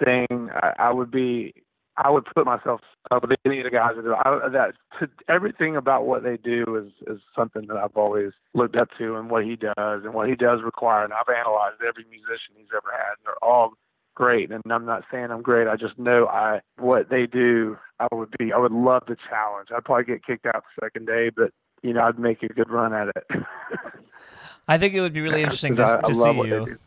[0.02, 0.50] sing.
[0.52, 1.54] I, I would be.
[1.96, 2.80] I would put myself
[3.12, 4.14] up with any of the guys that do.
[4.14, 8.76] I, that to, everything about what they do is is something that I've always looked
[8.76, 11.04] up to, and what he does, and what he does require.
[11.04, 13.74] And I've analyzed every musician he's ever had, and they're all
[14.14, 14.50] great.
[14.50, 15.68] And I'm not saying I'm great.
[15.68, 17.76] I just know I what they do.
[18.00, 18.52] I would be.
[18.52, 19.68] I would love the challenge.
[19.74, 22.70] I'd probably get kicked out the second day, but you know I'd make a good
[22.70, 23.24] run at it.
[24.66, 26.56] I think it would be really interesting to, I, to I see love what they
[26.56, 26.78] you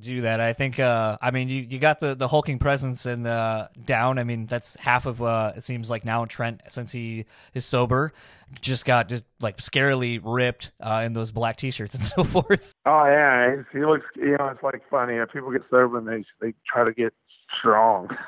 [0.00, 0.20] do.
[0.22, 0.40] that.
[0.40, 0.78] I think.
[0.78, 4.18] Uh, I mean, you, you got the, the hulking presence and uh, down.
[4.18, 5.22] I mean, that's half of.
[5.22, 8.12] Uh, it seems like now Trent, since he is sober,
[8.60, 12.72] just got just like scarily ripped uh, in those black t-shirts and so forth.
[12.86, 14.06] Oh yeah, he looks.
[14.16, 15.18] You know, it's like funny.
[15.32, 17.12] People get sober and they they try to get
[17.58, 18.08] strong.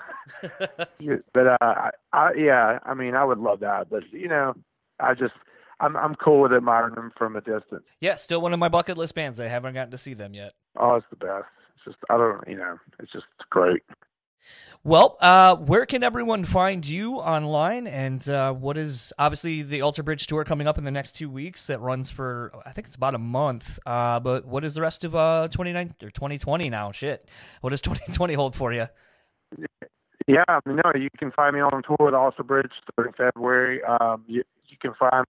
[1.32, 3.88] But uh, I, I yeah, I mean, I would love that.
[3.88, 4.54] But you know,
[4.98, 5.34] I just
[5.80, 7.84] I'm I'm cool with admiring them from a distance.
[8.00, 9.40] Yeah, still one of my bucket list bands.
[9.40, 10.54] I haven't gotten to see them yet.
[10.78, 11.46] Oh, it's the best.
[11.74, 13.82] It's just I don't you know, it's just great.
[14.84, 17.88] Well, uh, where can everyone find you online?
[17.88, 21.28] And uh, what is obviously the Alter Bridge tour coming up in the next two
[21.28, 23.80] weeks that runs for, I think it's about a month.
[23.84, 26.92] Uh, but what is the rest of uh, 29 or 2020 now?
[26.92, 27.28] Shit.
[27.62, 28.86] What does 2020 hold for you?
[30.28, 33.82] Yeah, I mean, no, you can find me on tour with Alter Bridge starting February.
[33.82, 35.24] Um, you, you can find,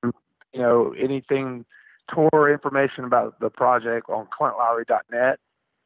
[0.57, 1.65] you know, anything
[2.13, 5.39] tour information about the project on ClintLowery.net,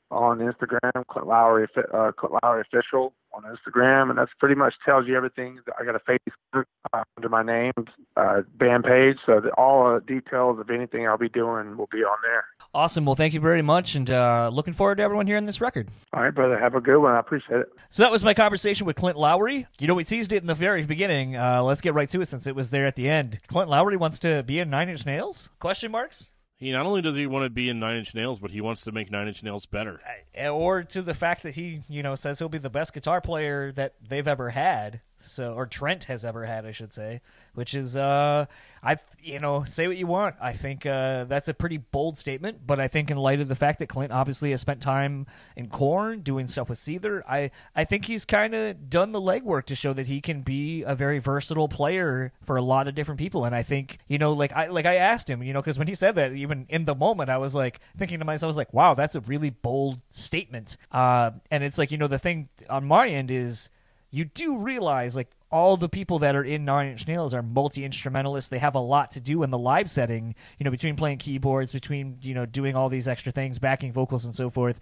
[0.09, 5.07] on Instagram, Clint Lowery, uh, Clint Lowery official on Instagram, and that's pretty much tells
[5.07, 5.59] you everything.
[5.79, 7.73] I got a Facebook uh, under my name,
[8.17, 11.99] uh, band page, so that all uh, details of anything I'll be doing will be
[12.03, 12.45] on there.
[12.73, 13.05] Awesome.
[13.05, 13.95] Well, thank you very much.
[13.95, 15.89] And uh, looking forward to everyone hearing this record.
[16.13, 17.13] All right, brother, have a good one.
[17.13, 17.67] I appreciate it.
[17.89, 19.67] So that was my conversation with Clint Lowery.
[19.79, 21.35] You know, we teased it in the very beginning.
[21.35, 23.39] Uh, let's get right to it since it was there at the end.
[23.47, 25.49] Clint Lowery wants to be in Nine Inch Nails?
[25.59, 26.30] Question marks?
[26.61, 28.83] He not only does he want to be in Nine Inch Nails, but he wants
[28.83, 29.99] to make Nine Inch Nails better.
[30.47, 33.71] or to the fact that he, you know, says he'll be the best guitar player
[33.71, 35.01] that they've ever had.
[35.23, 37.21] So, or Trent has ever had, I should say,
[37.53, 38.45] which is, uh,
[38.83, 40.35] I, you know, say what you want.
[40.41, 43.55] I think uh, that's a pretty bold statement, but I think in light of the
[43.55, 47.83] fact that Clint obviously has spent time in Korn doing stuff with Seether, I, I
[47.83, 51.19] think he's kind of done the legwork to show that he can be a very
[51.19, 53.45] versatile player for a lot of different people.
[53.45, 55.87] And I think, you know, like I, like I asked him, you know, because when
[55.87, 58.57] he said that, even in the moment, I was like thinking to myself, I was
[58.57, 60.77] like, wow, that's a really bold statement.
[60.91, 63.69] Uh, and it's like, you know, the thing on my end is
[64.11, 67.83] you do realize like all the people that are in Nine Inch Nails are multi
[67.83, 68.49] instrumentalists.
[68.49, 71.71] They have a lot to do in the live setting, you know, between playing keyboards,
[71.71, 74.79] between, you know, doing all these extra things, backing vocals and so forth.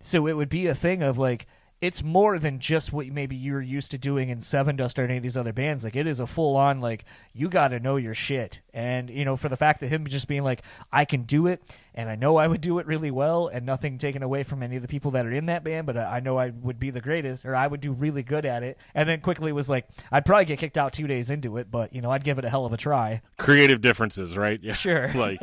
[0.00, 1.46] So it would be a thing of like,
[1.80, 5.22] it's more than just what maybe you're used to doing in Sevendust or any of
[5.22, 5.84] these other bands.
[5.84, 9.24] Like it is a full on like you got to know your shit, and you
[9.24, 10.62] know for the fact that him just being like
[10.92, 11.62] I can do it,
[11.98, 14.76] and I know I would do it really well, and nothing taken away from any
[14.76, 16.90] of the people that are in that band, but I I know I would be
[16.90, 19.88] the greatest, or I would do really good at it, and then quickly was like
[20.12, 22.44] I'd probably get kicked out two days into it, but you know I'd give it
[22.44, 23.20] a hell of a try.
[23.36, 24.60] Creative differences, right?
[24.62, 24.72] Yeah.
[24.78, 25.12] Sure.
[25.14, 25.40] like,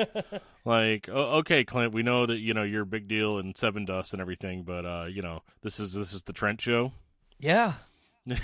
[0.63, 4.21] like, okay, Clint, we know that you know you're a big deal in Sevendust and
[4.21, 6.93] everything, but uh, you know this is this is the Trent show.
[7.37, 7.73] Yeah.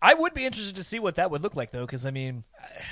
[0.00, 2.44] I would be interested to see what that would look like, though, because I mean,
[2.58, 2.82] I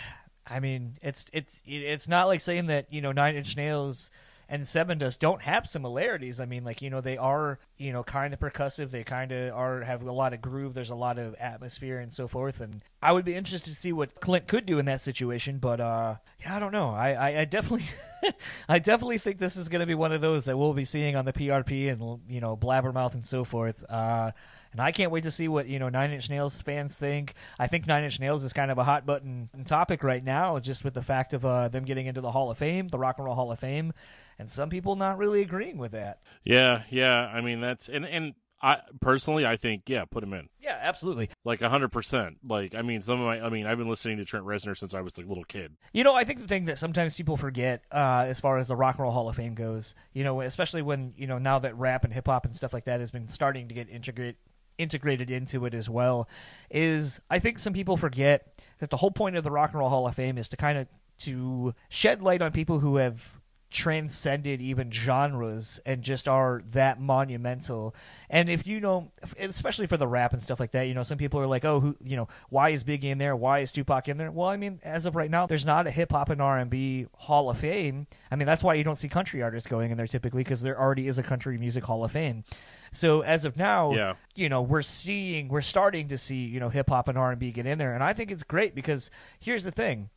[0.61, 4.11] mean, it's it's it's not like saying that you know Nine Inch Nails
[4.49, 6.41] and Sevendust don't have similarities.
[6.41, 8.91] I mean, like you know, they are you know kind of percussive.
[8.91, 10.75] They kind of are have a lot of groove.
[10.75, 12.61] There's a lot of atmosphere and so forth.
[12.61, 15.59] And I would be interested to see what Clint could do in that situation.
[15.59, 16.91] But uh, yeah, I don't know.
[16.91, 17.87] I I, I definitely.
[18.69, 21.17] I definitely think this is going to be one of those that we'll be seeing
[21.17, 23.85] on the PRP and you know Blabbermouth and so forth.
[23.89, 24.33] Uh,
[24.73, 27.35] and I can't wait to see what you know Nine Inch Nails fans think.
[27.59, 30.85] I think Nine Inch Nails is kind of a hot button topic right now, just
[30.85, 33.27] with the fact of uh, them getting into the Hall of Fame, the Rock and
[33.27, 33.93] Roll Hall of Fame,
[34.39, 36.21] and some people not really agreeing with that.
[36.45, 37.31] Yeah, yeah.
[37.33, 41.31] I mean that's and and I personally I think yeah, put him in Yeah, absolutely.
[41.45, 42.39] like hundred percent.
[42.47, 44.95] Like I mean some of my I mean I've been listening to Trent Reznor since
[44.95, 45.77] I was a little kid.
[45.93, 48.77] You know, I think the thing that sometimes people forget, uh, as far as the
[48.77, 51.77] Rock and Roll Hall of Fame goes, you know, especially when you know now that
[51.77, 54.37] rap and hip hop and stuff like that has been starting to get integrate
[54.77, 56.29] integrated into it as well,
[56.71, 59.89] is I think some people forget that the whole point of the Rock and Roll
[59.89, 60.87] Hall of Fame is to kind of
[61.19, 63.38] to shed light on people who have
[63.71, 67.95] transcended even genres and just are that monumental.
[68.31, 71.19] And if you know, especially for the rap and stuff like that, you know, some
[71.19, 73.37] people are like, "Oh, who, you know, why is Biggie in there?
[73.37, 75.91] Why is Tupac in there?" Well, I mean, as of right now, there's not a
[75.91, 78.07] hip hop and R and B Hall of Fame.
[78.31, 80.79] I mean, that's why you don't see country artists going in there typically because there
[80.79, 82.45] already is a country music Hall of Fame.
[82.93, 84.15] So as of now, Yeah.
[84.35, 87.39] you know, we're seeing, we're starting to see, you know, hip hop and R and
[87.39, 90.09] B get in there, and I think it's great because here's the thing.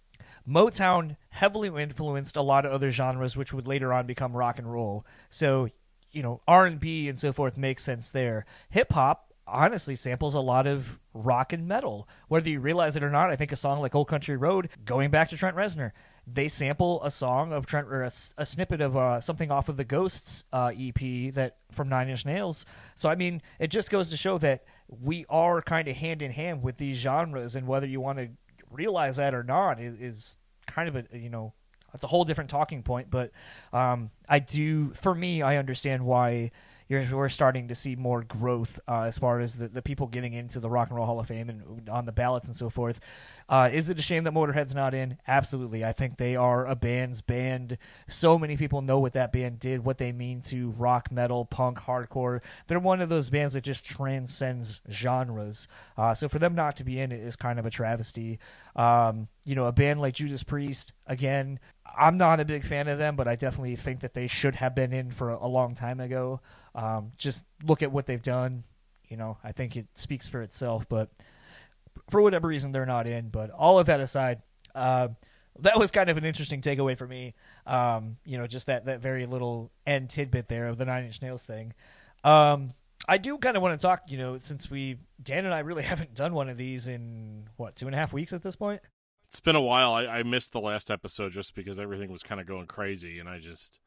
[0.48, 4.72] Motown heavily influenced a lot of other genres, which would later on become rock and
[4.72, 5.06] roll.
[5.30, 5.70] So
[6.12, 8.46] you know R and B and so forth makes sense there.
[8.70, 13.10] Hip hop honestly samples a lot of rock and metal, whether you realize it or
[13.10, 13.30] not.
[13.30, 15.92] I think a song like "Old Country Road," going back to Trent Reznor,
[16.26, 19.78] they sample a song of Trent or a, a snippet of uh, something off of
[19.78, 22.66] the Ghosts uh, EP that from Nine Inch Nails.
[22.96, 26.32] So I mean, it just goes to show that we are kind of hand in
[26.32, 28.30] hand with these genres, and whether you want to
[28.72, 31.54] realize that or not is, is kind of a you know
[31.94, 33.10] it's a whole different talking point.
[33.10, 33.32] But
[33.74, 36.52] um, I do, for me, I understand why
[36.92, 40.60] we're starting to see more growth uh, as far as the, the people getting into
[40.60, 43.00] the Rock and Roll Hall of Fame and on the ballots and so forth.
[43.48, 45.18] Uh, is it a shame that Motorhead's not in?
[45.28, 45.86] Absolutely.
[45.86, 47.78] I think they are a band's band.
[48.08, 51.80] So many people know what that band did, what they mean to rock, metal, punk,
[51.80, 52.42] hardcore.
[52.68, 55.68] They're one of those bands that just transcends genres.
[55.98, 58.40] Uh, so for them not to be in it is kind of a travesty.
[58.76, 61.60] Um, you know, a band like Judas Priest, again,
[61.98, 64.76] I'm not a big fan of them, but I definitely think that they should have
[64.76, 66.42] been in for a, long time ago.
[66.74, 68.64] Um, just look at what they've done.
[69.10, 70.86] You know, I think it speaks for itself.
[70.88, 71.10] But
[72.10, 73.30] for whatever reason, they're not in.
[73.30, 74.42] But all of that aside,
[74.74, 75.10] uh,
[75.60, 77.34] that was kind of an interesting takeaway for me.
[77.66, 81.22] Um, you know, just that that very little end tidbit there of the Nine Inch
[81.22, 81.74] Nails thing.
[82.24, 82.72] Um,
[83.08, 84.04] I do kind of want to talk.
[84.08, 87.76] You know, since we Dan and I really haven't done one of these in what
[87.76, 88.82] two and a half weeks at this point.
[89.28, 89.94] It's been a while.
[89.94, 93.30] I, I missed the last episode just because everything was kind of going crazy, and
[93.30, 93.80] I just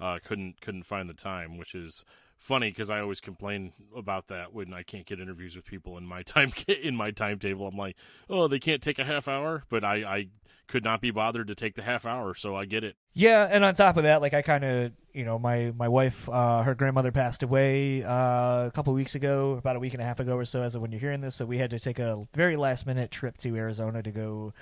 [0.00, 2.04] uh, couldn't couldn't find the time, which is
[2.38, 6.06] funny because I always complain about that when I can't get interviews with people in
[6.06, 7.66] my time in my timetable.
[7.66, 7.96] I'm like,
[8.28, 10.26] oh, they can't take a half hour, but I, I
[10.66, 12.96] could not be bothered to take the half hour, so I get it.
[13.12, 16.28] Yeah, and on top of that, like I kind of, you know, my my wife,
[16.28, 20.04] uh, her grandmother passed away uh, a couple weeks ago, about a week and a
[20.04, 21.36] half ago or so, as of when you're hearing this.
[21.36, 24.52] So we had to take a very last minute trip to Arizona to go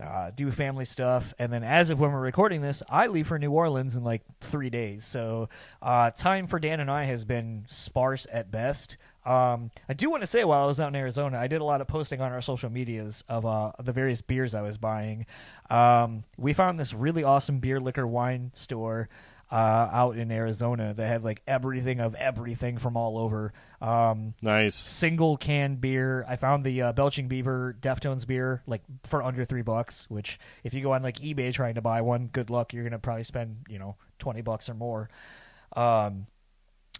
[0.00, 3.38] uh, do family stuff, and then as of when we're recording this, I leave for
[3.38, 5.04] New Orleans in like three days.
[5.04, 5.48] So
[5.82, 8.96] uh, time for Dan and I has been sparse at best.
[9.24, 11.64] Um, I do want to say while I was out in Arizona, I did a
[11.64, 15.26] lot of posting on our social medias of uh, the various beers I was buying.
[15.68, 19.08] Um, we found this really awesome beer, liquor, wine store
[19.50, 19.54] uh,
[19.92, 23.52] out in Arizona that had like everything of everything from all over.
[23.80, 24.76] Um, Nice.
[24.76, 26.24] single can beer.
[26.28, 30.06] I found the uh, Belching Beaver Deftones beer like for under three bucks.
[30.08, 32.72] Which, if you go on like eBay trying to buy one, good luck.
[32.72, 35.08] You're gonna probably spend you know twenty bucks or more.
[35.74, 36.26] Um,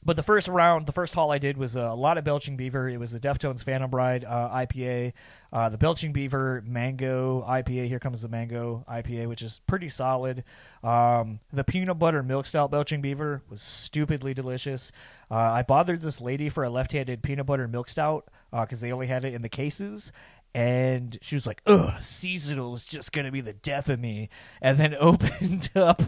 [0.03, 2.89] but the first round, the first haul I did was a lot of Belching Beaver.
[2.89, 5.13] It was the Deftones Phantom Bride uh, IPA,
[5.53, 7.89] uh, the Belching Beaver Mango IPA.
[7.89, 10.45] Here comes the Mango IPA, which is pretty solid.
[10.83, 14.91] Um, the Peanut Butter Milk Stout Belching Beaver was stupidly delicious.
[15.31, 19.07] Uh, I bothered this lady for a left-handed Peanut Butter Milk Stout because they only
[19.07, 20.11] had it in the cases,
[20.55, 24.29] and she was like, "Ugh, seasonal is just gonna be the death of me,"
[24.61, 26.03] and then opened up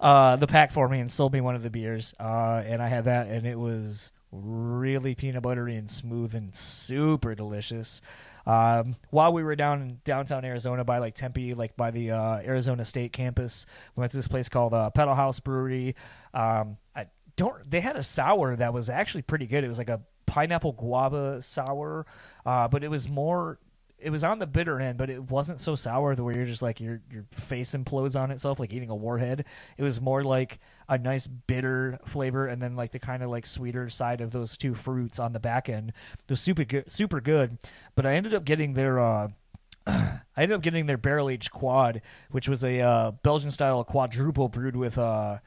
[0.00, 2.88] uh, the pack for me and sold me one of the beers, uh, and I
[2.88, 8.02] had that, and it was really peanut buttery and smooth and super delicious.
[8.46, 12.36] Um, while we were down in downtown Arizona by like Tempe, like by the uh,
[12.38, 15.94] Arizona State campus, we went to this place called uh, Pedal Haus Brewery.
[16.32, 17.06] Um, I
[17.36, 17.68] don't.
[17.70, 19.64] They had a sour that was actually pretty good.
[19.64, 22.06] It was like a pineapple guava sour,
[22.44, 23.58] uh, but it was more.
[24.04, 26.62] It was on the bitter end, but it wasn't so sour the way you're just
[26.62, 29.44] like your your face implodes on itself like eating a warhead.
[29.78, 33.46] It was more like a nice bitter flavor, and then like the kind of like
[33.46, 35.90] sweeter side of those two fruits on the back end.
[36.12, 37.58] It was super good, super good.
[37.94, 39.00] But I ended up getting their.
[39.00, 39.28] Uh,
[39.86, 44.48] I ended up getting their barrel aged quad, which was a uh, Belgian style quadruple
[44.48, 45.38] brewed with uh,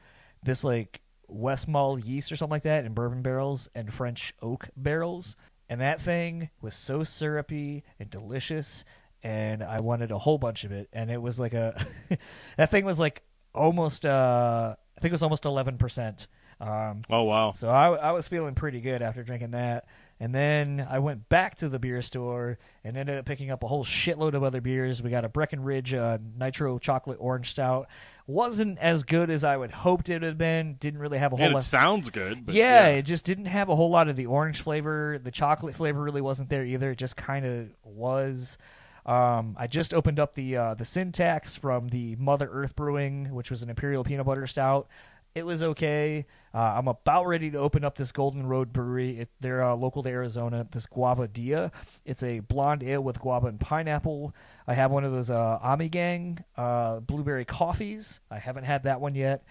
[0.42, 1.00] this like
[1.30, 5.36] Westmalle yeast or something like that in bourbon barrels and French oak barrels.
[5.68, 8.84] And that thing was so syrupy and delicious,
[9.22, 10.88] and I wanted a whole bunch of it.
[10.92, 11.84] And it was like a
[12.56, 13.22] that thing was like
[13.54, 16.28] almost uh, I think it was almost eleven percent.
[16.60, 17.52] Um, Oh wow.
[17.52, 19.84] so I, I was feeling pretty good after drinking that.
[20.18, 23.68] And then I went back to the beer store and ended up picking up a
[23.68, 25.00] whole shitload of other beers.
[25.00, 27.86] We got a Breckenridge uh, Nitro Chocolate Orange Stout.
[28.28, 30.74] Wasn't as good as I would hoped it would have been.
[30.74, 31.62] Didn't really have a whole And lot.
[31.62, 32.44] it sounds good.
[32.44, 35.18] But yeah, it just didn't have a whole lot of the orange flavor.
[35.18, 36.90] The chocolate flavor really wasn't there either.
[36.90, 38.58] It just kind of was.
[39.06, 43.32] Um, I just opened up the uh, the Sin Tax from the Mother Earth Brewing,
[43.32, 44.88] which was an imperial peanut butter stout.
[45.34, 46.26] It was okay.
[46.52, 49.18] Uh, I'm about ready to open up this Golden Road Brewery.
[49.18, 50.66] It, they're uh, local to Arizona.
[50.70, 51.70] This Guava Dia.
[52.04, 54.34] It's a blonde ale with guava and pineapple.
[54.66, 58.20] I have one of those uh, Amigang uh, blueberry coffees.
[58.30, 59.44] I haven't had that one yet.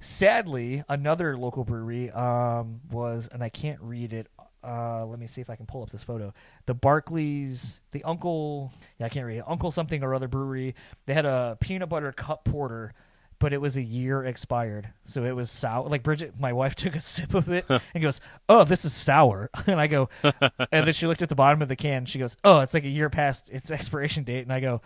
[0.00, 4.28] Sadly, another local brewery um, was, and I can't read it.
[4.62, 6.34] Uh, let me see if I can pull up this photo.
[6.66, 9.44] The Barclays, the Uncle, yeah, I can't read it.
[9.46, 10.74] Uncle something or other brewery.
[11.06, 12.92] They had a peanut butter cup porter
[13.38, 14.90] but it was a year expired.
[15.04, 15.88] So it was sour.
[15.88, 19.50] Like Bridget, my wife took a sip of it and goes, "Oh, this is sour."
[19.66, 22.06] And I go, and then she looked at the bottom of the can.
[22.06, 24.80] She goes, "Oh, it's like a year past its expiration date." And I go,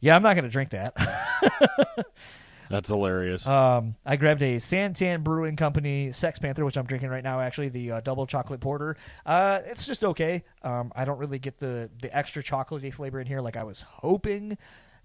[0.00, 0.94] "Yeah, I'm not going to drink that."
[2.70, 3.46] That's hilarious.
[3.46, 7.40] Um, I grabbed a Santan Brewing Company Sex Panther, which I'm drinking right now.
[7.40, 8.96] Actually, the uh, double chocolate porter.
[9.24, 10.44] Uh, it's just okay.
[10.62, 13.82] Um, I don't really get the the extra chocolatey flavor in here like I was
[13.82, 14.58] hoping.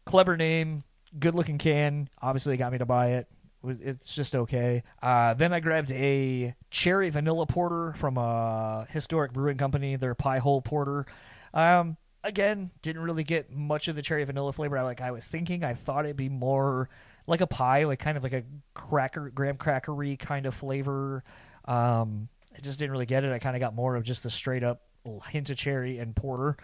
[0.06, 0.84] Clever name,
[1.18, 2.10] good looking can.
[2.22, 3.28] Obviously, got me to buy it.
[3.66, 4.84] It's just okay.
[5.02, 9.96] Uh, then I grabbed a cherry vanilla porter from a historic brewing company.
[9.96, 11.06] Their pie hole porter.
[11.54, 14.78] Um, again, didn't really get much of the cherry vanilla flavor.
[14.78, 15.64] I like I was thinking.
[15.64, 16.90] I thought it'd be more
[17.26, 18.44] like a pie, like kind of like a
[18.74, 21.24] cracker, graham crackery kind of flavor.
[21.66, 23.32] Um, I just didn't really get it.
[23.32, 24.82] I kind of got more of just a straight up
[25.30, 26.58] hint of cherry and porter.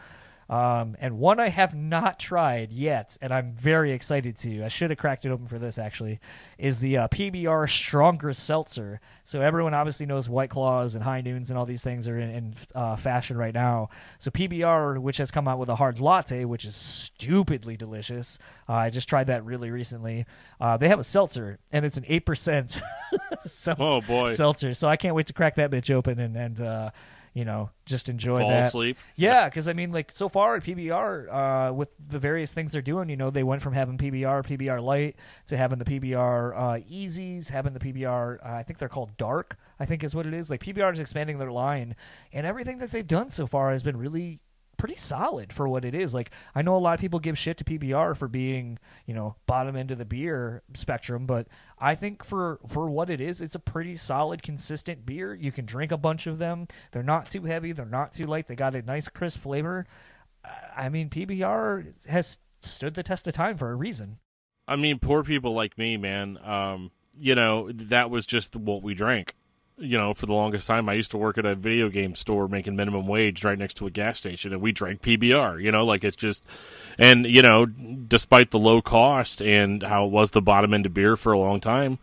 [0.49, 4.63] Um, and one I have not tried yet, and I'm very excited to.
[4.63, 6.19] I should have cracked it open for this actually.
[6.57, 8.99] Is the uh, PBR Stronger Seltzer?
[9.23, 12.29] So everyone obviously knows White Claws and High Noons and all these things are in,
[12.31, 13.89] in uh, fashion right now.
[14.17, 18.39] So PBR, which has come out with a hard latte, which is stupidly delicious.
[18.67, 20.25] Uh, I just tried that really recently.
[20.59, 22.81] Uh, they have a seltzer, and it's an eight percent.
[23.79, 24.29] Oh, boy.
[24.29, 24.73] seltzer!
[24.73, 26.89] So I can't wait to crack that bitch open and and uh,
[27.39, 28.65] you know just enjoy Fall that.
[28.65, 28.97] asleep.
[29.15, 32.81] Yeah, because I mean, like so far at PBR, uh, with the various things they're
[32.81, 35.15] doing, you know, they went from having PBR, PBR Light
[35.47, 38.45] to having the PBR uh, Easies, having the PBR.
[38.45, 39.57] Uh, I think they're called Dark.
[39.79, 40.49] I think is what it is.
[40.49, 41.95] Like PBR is expanding their line,
[42.33, 44.41] and everything that they've done so far has been really
[44.79, 46.13] pretty solid for what it is.
[46.13, 49.35] Like I know a lot of people give shit to PBR for being, you know,
[49.45, 53.55] bottom end of the beer spectrum, but I think for for what it is, it's
[53.55, 55.35] a pretty solid, consistent beer.
[55.35, 56.67] You can drink a bunch of them.
[56.91, 57.73] They're not too heavy.
[57.73, 58.47] They're not too light.
[58.47, 59.85] They got a nice crisp flavor.
[60.75, 64.17] I mean, PBR has stood the test of time for a reason.
[64.67, 66.37] I mean, poor people like me, man.
[66.43, 69.35] Um, you know, that was just what we drank.
[69.79, 72.47] You know, for the longest time, I used to work at a video game store
[72.47, 75.61] making minimum wage right next to a gas station, and we drank PBR.
[75.61, 76.45] You know, like it's just,
[76.97, 80.93] and you know, despite the low cost and how it was the bottom end of
[80.93, 81.97] beer for a long time,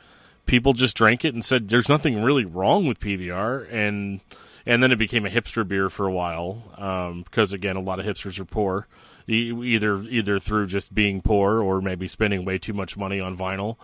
[0.46, 4.20] people just drank it and said there's nothing really wrong with PBR, and
[4.64, 8.00] and then it became a hipster beer for a while um, because again, a lot
[8.00, 8.86] of hipsters are poor,
[9.28, 13.76] either either through just being poor or maybe spending way too much money on vinyl.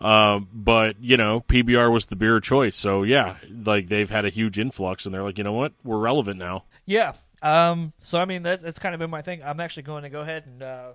[0.00, 2.76] Um, but you know, PBR was the beer of choice.
[2.76, 5.98] So yeah, like they've had a huge influx, and they're like, you know what, we're
[5.98, 6.64] relevant now.
[6.86, 7.14] Yeah.
[7.42, 7.92] Um.
[8.00, 9.42] So I mean, that, that's kind of been my thing.
[9.44, 10.92] I'm actually going to go ahead and uh,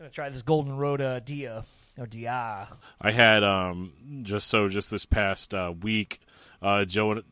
[0.00, 1.64] I'm gonna try this Golden Road uh, Dia
[1.98, 2.68] or Dia.
[3.00, 6.20] I had um just so just this past uh, week,
[6.62, 7.22] uh, Joe and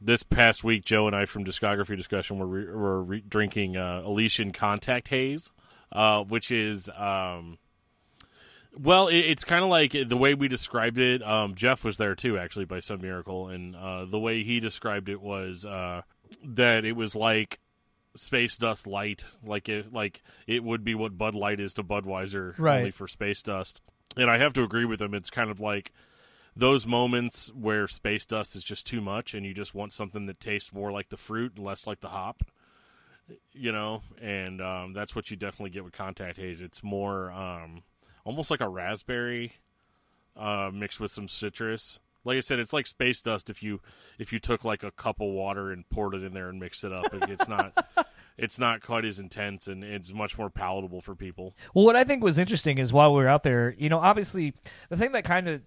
[0.00, 4.02] this past week, Joe and I from Discography Discussion were re- were re- drinking uh,
[4.06, 5.52] Elysian Contact Haze,
[5.92, 7.58] uh, which is um.
[8.78, 11.22] Well, it, it's kind of like the way we described it.
[11.22, 15.08] Um, Jeff was there too, actually, by some miracle, and uh, the way he described
[15.08, 16.02] it was uh,
[16.44, 17.58] that it was like
[18.16, 22.54] space dust light, like it like it would be what Bud Light is to Budweiser,
[22.58, 22.78] Right.
[22.78, 23.80] only for space dust.
[24.16, 25.14] And I have to agree with him.
[25.14, 25.92] It's kind of like
[26.54, 30.40] those moments where space dust is just too much, and you just want something that
[30.40, 32.42] tastes more like the fruit and less like the hop.
[33.52, 36.62] You know, and um, that's what you definitely get with Contact Haze.
[36.62, 37.82] It's more um,
[38.26, 39.52] almost like a raspberry
[40.36, 42.00] uh, mixed with some citrus.
[42.24, 43.80] Like I said, it's like space dust if you
[44.18, 46.82] if you took like a cup of water and poured it in there and mixed
[46.82, 47.06] it up.
[47.12, 47.86] It's not
[48.36, 51.54] it's not quite as intense and it's much more palatable for people.
[51.72, 54.54] Well, what I think was interesting is while we were out there, you know, obviously
[54.88, 55.62] the thing that kind of,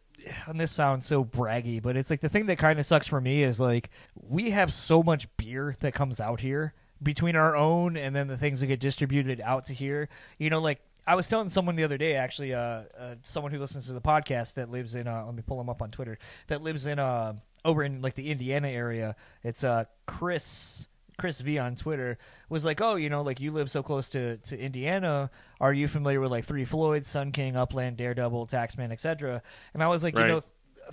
[0.48, 3.22] and this sounds so braggy, but it's like the thing that kind of sucks for
[3.22, 7.96] me is like we have so much beer that comes out here between our own
[7.96, 10.10] and then the things that get distributed out to here.
[10.38, 13.58] You know, like I was telling someone the other day, actually, uh, uh someone who
[13.58, 16.20] listens to the podcast that lives in, uh, let me pull him up on Twitter,
[16.48, 17.34] that lives in, uh,
[17.66, 19.16] over in like the Indiana area.
[19.44, 20.86] It's uh Chris.
[21.18, 24.38] Chris V on Twitter was like, "Oh, you know, like you live so close to,
[24.38, 25.30] to Indiana.
[25.60, 29.42] Are you familiar with like Three Floyds, Sun King, Upland, Daredevil, Taxman, etc.?"
[29.74, 30.28] And I was like, Right.
[30.28, 30.44] you know,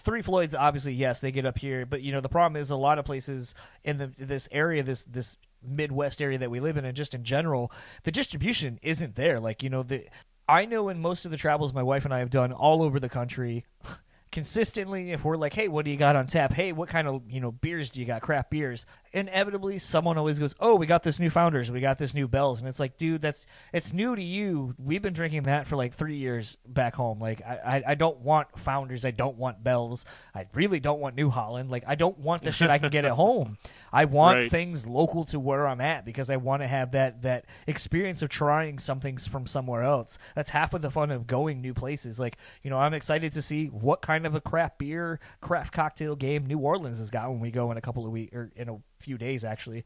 [0.00, 2.76] Three Floyds, obviously, yes, they get up here, but you know, the problem is a
[2.76, 3.54] lot of places
[3.84, 7.24] in the this area, this this Midwest area that we live in, and just in
[7.24, 7.72] general,
[8.04, 9.40] the distribution isn't there.
[9.40, 10.06] Like, you know, the
[10.48, 13.00] I know in most of the travels my wife and I have done all over
[13.00, 13.64] the country.
[14.32, 16.52] Consistently, if we're like, "Hey, what do you got on tap?
[16.52, 18.22] Hey, what kind of you know beers do you got?
[18.22, 18.84] Craft beers."
[19.16, 22.60] Inevitably someone always goes, "Oh, we got this new Founders, we got this new Bells,"
[22.60, 24.74] and it's like, dude, that's it's new to you.
[24.78, 27.18] We've been drinking that for like three years back home.
[27.18, 30.04] Like, I I, I don't want Founders, I don't want Bells,
[30.34, 31.70] I really don't want New Holland.
[31.70, 33.58] Like, I don't want the shit I can get at home.
[33.92, 34.50] I want Right.
[34.50, 38.28] things local to where I'm at because I want to have that that experience of
[38.28, 40.18] trying something from somewhere else.
[40.34, 42.20] That's half of the fun of going new places.
[42.20, 46.16] Like, you know, I'm excited to see what kind of a craft beer, craft cocktail
[46.16, 48.68] game New Orleans has got when we go in a couple of weeks or in
[48.68, 49.84] a few days actually.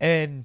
[0.00, 0.44] And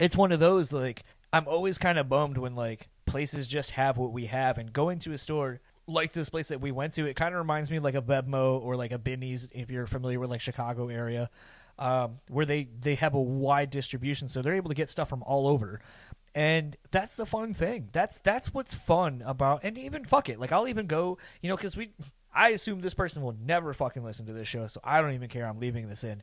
[0.00, 1.02] it's one of those like
[1.32, 4.98] I'm always kind of bummed when like places just have what we have and going
[5.00, 7.78] to a store like this place that we went to, it kind of reminds me
[7.78, 11.30] like a Bevmo or like a Binny's if you're familiar with like Chicago area,
[11.78, 15.22] um, where they they have a wide distribution, so they're able to get stuff from
[15.22, 15.80] all over,
[16.34, 17.88] and that's the fun thing.
[17.92, 21.56] That's that's what's fun about, and even fuck it, like I'll even go, you know,
[21.56, 21.90] because we,
[22.34, 25.28] I assume this person will never fucking listen to this show, so I don't even
[25.28, 25.46] care.
[25.46, 26.22] I'm leaving this in.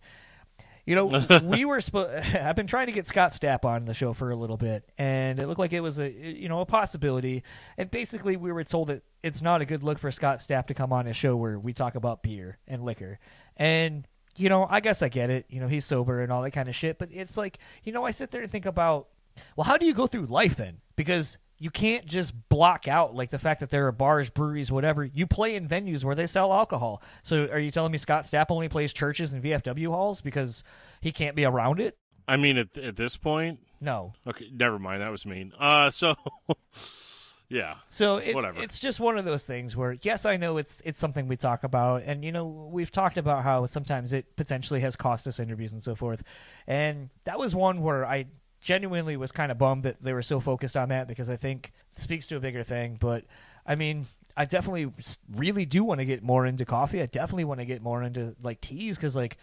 [0.86, 1.05] You know,
[1.43, 2.36] we were supposed.
[2.36, 5.39] I've been trying to get Scott Stapp on the show for a little bit, and
[5.39, 7.43] it looked like it was a you know a possibility.
[7.77, 10.73] And basically, we were told that it's not a good look for Scott Stapp to
[10.73, 13.19] come on a show where we talk about beer and liquor.
[13.55, 15.45] And you know, I guess I get it.
[15.49, 16.97] You know, he's sober and all that kind of shit.
[16.97, 19.07] But it's like, you know, I sit there and think about,
[19.55, 20.81] well, how do you go through life then?
[20.95, 25.03] Because you can't just block out like the fact that there are bars, breweries, whatever.
[25.05, 27.01] You play in venues where they sell alcohol.
[27.21, 30.63] So are you telling me Scott Stapp only plays churches and VFW halls because
[31.01, 31.97] he can't be around it?
[32.27, 34.13] I mean, at, at this point, No.
[34.27, 35.01] okay, never mind.
[35.01, 35.51] That was mean.
[35.59, 36.15] Uh, so
[37.49, 38.61] yeah, So it, Whatever.
[38.63, 41.63] it's just one of those things where yes, I know it's it's something we talk
[41.63, 45.73] about, and you know we've talked about how sometimes it potentially has cost us interviews
[45.73, 46.23] and so forth,
[46.65, 48.25] and that was one where I
[48.64, 51.74] genuinely was kind of bummed that they were so focused on that because I think
[51.93, 52.97] it speaks to a bigger thing.
[52.99, 53.26] But
[53.68, 54.05] I mean,
[54.36, 54.91] I definitely
[55.36, 57.01] really do want to get more into coffee.
[57.01, 59.38] I definitely want to get more into like teas because like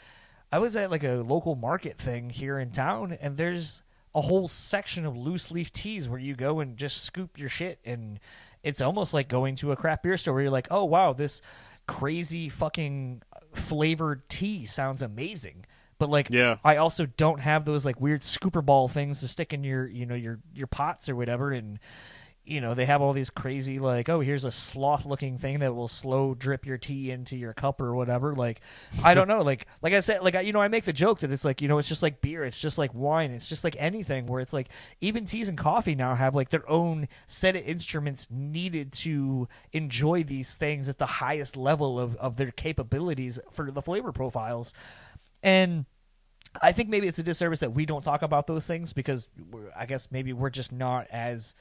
[0.51, 3.83] I was at like a local market thing here in town, and there's
[4.15, 7.79] a whole section of loose leaf teas where you go and just scoop your shit,
[7.85, 8.19] and
[8.63, 11.43] it's almost like going to a craft beer store where you're like, oh wow, this
[11.87, 15.67] crazy fucking uh, flavored tea sounds amazing.
[16.01, 16.57] But like, Yeah.
[16.65, 20.07] I also don't have those like weird scooper ball things to stick in your, you
[20.07, 21.79] know, your your pots or whatever, and
[22.45, 25.75] you know they have all these crazy like oh here's a sloth looking thing that
[25.75, 28.61] will slow drip your tea into your cup or whatever like
[29.05, 31.21] i don't know like like i said like I, you know i make the joke
[31.21, 33.63] that it's like you know it's just like beer it's just like wine it's just
[33.63, 34.69] like anything where it's like
[35.01, 40.25] even teas and coffee now have like their own set of instruments needed to enjoy
[40.25, 44.75] these things at the highest level of, of their capabilities for the flavor profiles
[45.43, 45.85] and
[46.61, 49.29] I think maybe it's a disservice that we don't talk about those things because
[49.77, 51.55] I guess maybe we're just not as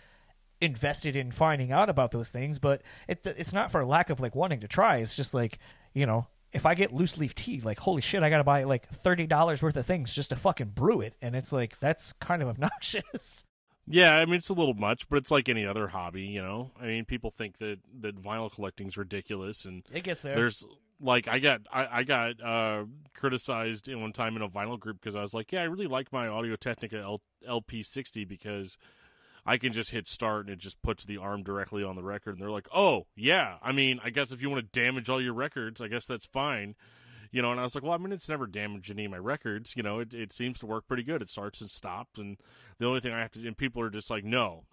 [0.61, 2.59] invested in finding out about those things.
[2.59, 4.97] But it, it's not for lack of like wanting to try.
[4.97, 5.59] It's just like
[5.93, 8.63] you know, if I get loose leaf tea, like holy shit, I got to buy
[8.63, 12.13] like thirty dollars worth of things just to fucking brew it, and it's like that's
[12.13, 13.43] kind of obnoxious.
[13.87, 14.15] yeah.
[14.15, 16.71] I mean, it's a little much, but it's like any other hobby, you know.
[16.81, 20.35] I mean, people think that that vinyl collecting's ridiculous, and It gets there.
[20.35, 20.65] there's
[21.01, 24.99] like I got I, I got uh criticized in one time in a vinyl group
[25.01, 28.77] because I was like, yeah, I really like my Audio Technica L- LP60 because
[29.45, 32.31] I can just hit start and it just puts the arm directly on the record.
[32.31, 35.21] And they're like, oh yeah, I mean, I guess if you want to damage all
[35.21, 36.75] your records, I guess that's fine.
[37.31, 39.17] You know, and I was like, well, I mean, it's never damaged any of my
[39.17, 39.75] records.
[39.77, 41.21] You know, it, it seems to work pretty good.
[41.21, 42.37] It starts and stops, and
[42.79, 44.63] the only thing I have to, and people are just like, no,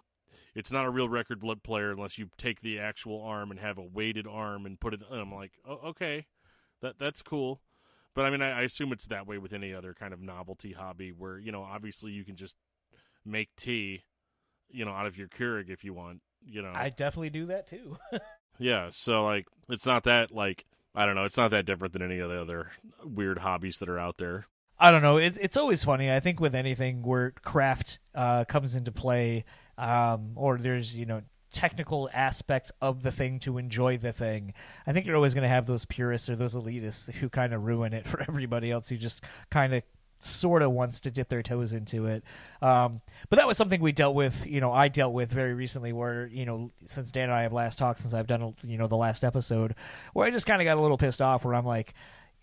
[0.55, 3.77] it's not a real record lip player unless you take the actual arm and have
[3.77, 5.01] a weighted arm and put it.
[5.09, 6.25] And I'm like, oh, okay,
[6.81, 7.61] that that's cool.
[8.15, 10.73] But I mean, I, I assume it's that way with any other kind of novelty
[10.73, 12.55] hobby, where you know, obviously, you can just
[13.25, 14.03] make tea,
[14.69, 16.21] you know, out of your Keurig if you want.
[16.45, 17.97] You know, I definitely do that too.
[18.59, 18.89] yeah.
[18.91, 20.65] So like, it's not that like
[20.95, 22.71] I don't know, it's not that different than any of the other
[23.03, 24.47] weird hobbies that are out there.
[24.79, 25.17] I don't know.
[25.17, 26.11] It's it's always funny.
[26.11, 29.43] I think with anything where craft uh, comes into play,
[29.77, 31.21] um, or there's you know
[31.51, 34.53] technical aspects of the thing to enjoy the thing.
[34.85, 37.63] I think you're always going to have those purists or those elitists who kind of
[37.63, 39.83] ruin it for everybody else who just kind of
[40.19, 42.23] sort of wants to dip their toes into it.
[42.61, 44.45] Um, but that was something we dealt with.
[44.47, 47.53] You know, I dealt with very recently, where you know, since Dan and I have
[47.53, 49.75] last talked, since I've done you know the last episode,
[50.13, 51.93] where I just kind of got a little pissed off, where I'm like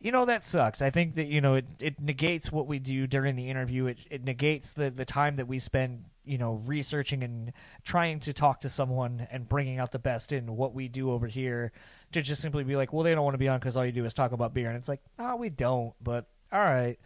[0.04, 0.82] you know that sucks.
[0.82, 3.86] I think that you know it, it negates what we do during the interview.
[3.86, 8.34] It it negates the the time that we spend you know researching and trying to
[8.34, 11.72] talk to someone and bringing out the best in what we do over here
[12.12, 13.92] to just simply be like, well, they don't want to be on because all you
[13.92, 15.94] do is talk about beer, and it's like, oh, we don't.
[16.02, 16.98] But all right.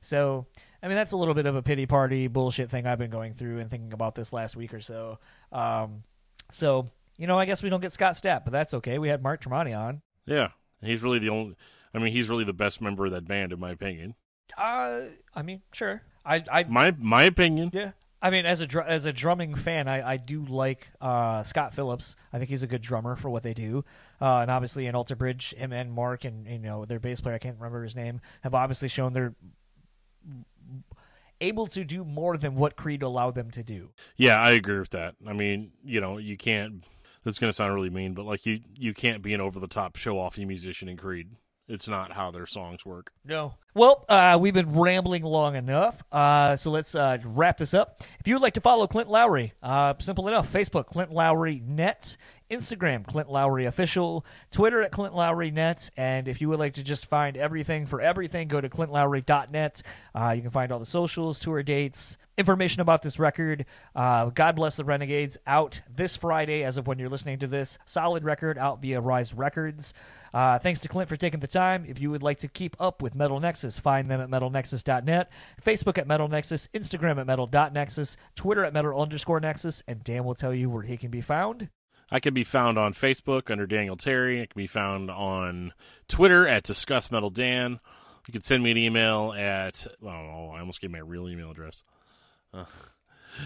[0.00, 0.46] So
[0.82, 3.34] I mean that's a little bit of a pity party bullshit thing I've been going
[3.34, 5.18] through and thinking about this last week or so.
[5.52, 6.04] Um,
[6.52, 6.86] so
[7.18, 8.98] you know I guess we don't get Scott Stapp, but that's okay.
[8.98, 10.00] We had Mark Tremonti on.
[10.24, 10.48] Yeah,
[10.80, 11.54] he's really the only.
[11.96, 14.14] I mean, he's really the best member of that band, in my opinion.
[14.56, 15.00] Uh,
[15.34, 16.02] I mean, sure.
[16.24, 17.70] I, I, My my opinion.
[17.72, 17.92] yeah.
[18.22, 21.74] I mean, as a dr- as a drumming fan, I, I do like uh, Scott
[21.74, 22.16] Phillips.
[22.32, 23.84] I think he's a good drummer for what they do.
[24.20, 27.34] Uh, and obviously, in Alter Bridge, him and Mark and you know their bass player,
[27.34, 29.34] I can't remember his name, have obviously shown they're
[31.40, 33.90] able to do more than what Creed allowed them to do.
[34.16, 35.14] Yeah, I agree with that.
[35.26, 36.84] I mean, you know, you can't.
[37.24, 39.58] This is going to sound really mean, but like you, you can't be an over
[39.60, 41.28] the top show offy musician in Creed.
[41.68, 43.12] It's not how their songs work.
[43.24, 43.54] No.
[43.76, 48.02] Well, uh, we've been rambling long enough, uh, so let's uh, wrap this up.
[48.18, 52.16] If you would like to follow Clint Lowery, uh, simple enough: Facebook, Clint Lowery Net,
[52.50, 56.82] Instagram, Clint Lowery Official, Twitter at Clint Lowery Net, and if you would like to
[56.82, 59.82] just find everything for everything, go to ClintLowery.net.
[60.14, 63.66] Uh, you can find all the socials, tour dates, information about this record.
[63.94, 67.78] Uh, God bless the Renegades out this Friday, as of when you're listening to this.
[67.84, 69.92] Solid record out via Rise Records.
[70.32, 71.84] Thanks to Clint for taking the time.
[71.86, 75.30] If you would like to keep up with Metal Nexus, find them at MetalNexus.net,
[75.62, 80.34] Facebook at Metal Nexus, Instagram at Metal.Nexus, Twitter at Metal underscore Nexus, and Dan will
[80.34, 81.68] tell you where he can be found.
[82.10, 84.40] I can be found on Facebook under Daniel Terry.
[84.40, 85.72] I can be found on
[86.08, 87.80] Twitter at Discuss Metal Dan.
[88.26, 91.82] You can send me an email at oh, I almost gave my real email address.
[92.52, 92.64] Uh,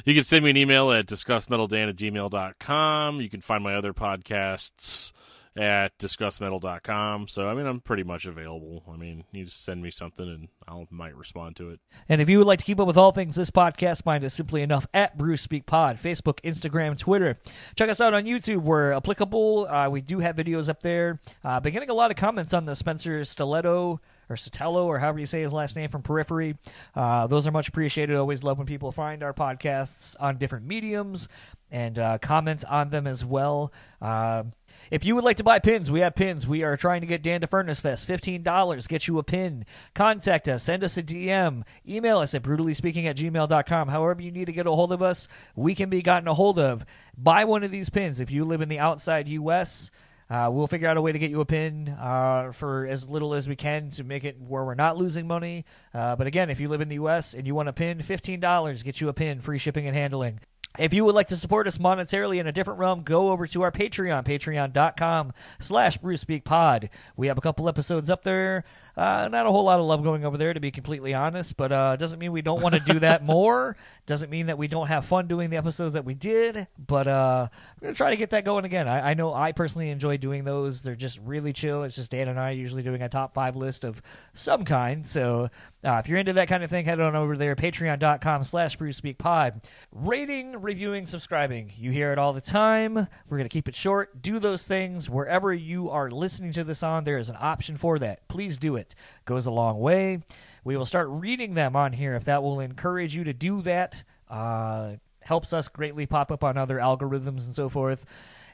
[0.05, 3.21] you can send me an email at discussmetaldan at gmail.com.
[3.21, 5.13] You can find my other podcasts
[5.57, 7.29] at discussmetal.com.
[7.29, 8.85] So, I mean, I'm pretty much available.
[8.93, 11.81] I mean, you just send me something and I might respond to it.
[12.09, 14.35] And if you would like to keep up with all things this podcast, find us
[14.35, 17.39] simply enough at Bruce Speak Pod, Facebook, Instagram, Twitter.
[17.75, 19.67] Check us out on YouTube where applicable.
[19.69, 21.21] Uh, we do have videos up there.
[21.45, 25.19] Uh, been getting a lot of comments on the Spencer Stiletto or Sotelo, or however
[25.19, 26.57] you say his last name from Periphery.
[26.95, 28.15] Uh, those are much appreciated.
[28.15, 31.29] Always love when people find our podcasts on different mediums
[31.71, 33.73] and uh, comment on them as well.
[34.01, 34.45] Uh,
[34.91, 36.47] if you would like to buy pins, we have pins.
[36.47, 38.09] We are trying to get Dan to Furnace Fest.
[38.09, 38.89] $15.
[38.89, 39.65] Get you a pin.
[39.95, 40.65] Contact us.
[40.65, 41.63] Send us a DM.
[41.87, 43.89] Email us at brutallyspeaking at gmail.com.
[43.89, 46.59] However you need to get a hold of us, we can be gotten a hold
[46.59, 46.85] of.
[47.17, 48.21] Buy one of these pins.
[48.21, 49.91] If you live in the outside U.S.,
[50.31, 53.35] uh, we'll figure out a way to get you a pin uh, for as little
[53.35, 55.65] as we can to make it where we're not losing money.
[55.93, 57.35] Uh, but again, if you live in the U.S.
[57.35, 60.39] and you want a pin, $15, get you a pin, free shipping and handling.
[60.79, 63.63] If you would like to support us monetarily in a different realm, go over to
[63.63, 66.91] our Patreon, patreon.com slash BruceSpeakPod.
[67.17, 68.63] We have a couple episodes up there.
[68.97, 71.73] Uh, not a whole lot of love going over there, to be completely honest, but
[71.73, 73.77] uh, doesn't mean we don't want to do that more.
[74.07, 77.49] Doesn't mean that we don't have fun doing the episodes that we did, but uh,
[77.51, 78.87] I'm going to try to get that going again.
[78.87, 80.83] I, I know I personally enjoy doing those.
[80.83, 81.83] They're just really chill.
[81.83, 84.01] It's just Dan and I usually doing a top five list of
[84.35, 85.05] some kind.
[85.07, 85.51] So
[85.85, 89.65] uh, if you're into that kind of thing, head on over there, patreon.com slash BruceSpeakPod.
[89.93, 91.73] Rating, reviewing, subscribing.
[91.77, 92.95] You hear it all the time.
[92.95, 94.23] We're going to keep it short.
[94.23, 95.11] Do those things.
[95.11, 98.29] Wherever you are listening to this on, there is an option for that.
[98.29, 98.95] Please do it.
[99.25, 100.21] Goes a long way.
[100.65, 104.05] We will start reading them on here if that will encourage you to do that.
[104.29, 104.93] Uh,
[105.23, 108.05] helps us greatly pop up on other algorithms and so forth.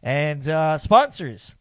[0.03, 1.55] And uh, sponsors.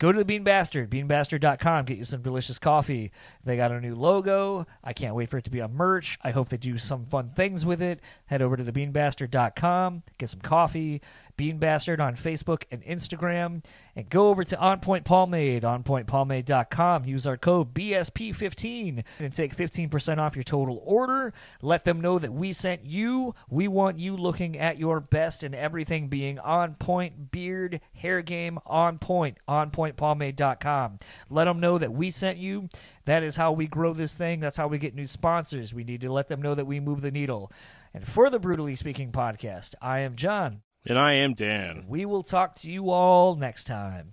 [0.00, 1.84] Go to the Bean Bastard, beanbastard.com.
[1.84, 3.12] Get you some delicious coffee.
[3.44, 4.66] They got a new logo.
[4.82, 6.18] I can't wait for it to be on merch.
[6.22, 8.00] I hope they do some fun things with it.
[8.24, 11.02] Head over to the thebeanbastard.com, get some coffee.
[11.40, 13.64] Bean Bastard on Facebook and Instagram.
[13.96, 17.06] And go over to On Point Pomade, onpointpomade.com.
[17.06, 21.32] Use our code BSP15 and take 15% off your total order.
[21.62, 23.34] Let them know that we sent you.
[23.48, 28.58] We want you looking at your best and everything being on point, beard, hair game,
[28.66, 30.98] on point, onpointpomade.com.
[31.30, 32.68] Let them know that we sent you.
[33.06, 34.40] That is how we grow this thing.
[34.40, 35.72] That's how we get new sponsors.
[35.72, 37.50] We need to let them know that we move the needle.
[37.94, 40.60] And for the Brutally Speaking podcast, I am John.
[40.86, 41.84] And I am Dan.
[41.88, 44.12] We will talk to you all next time.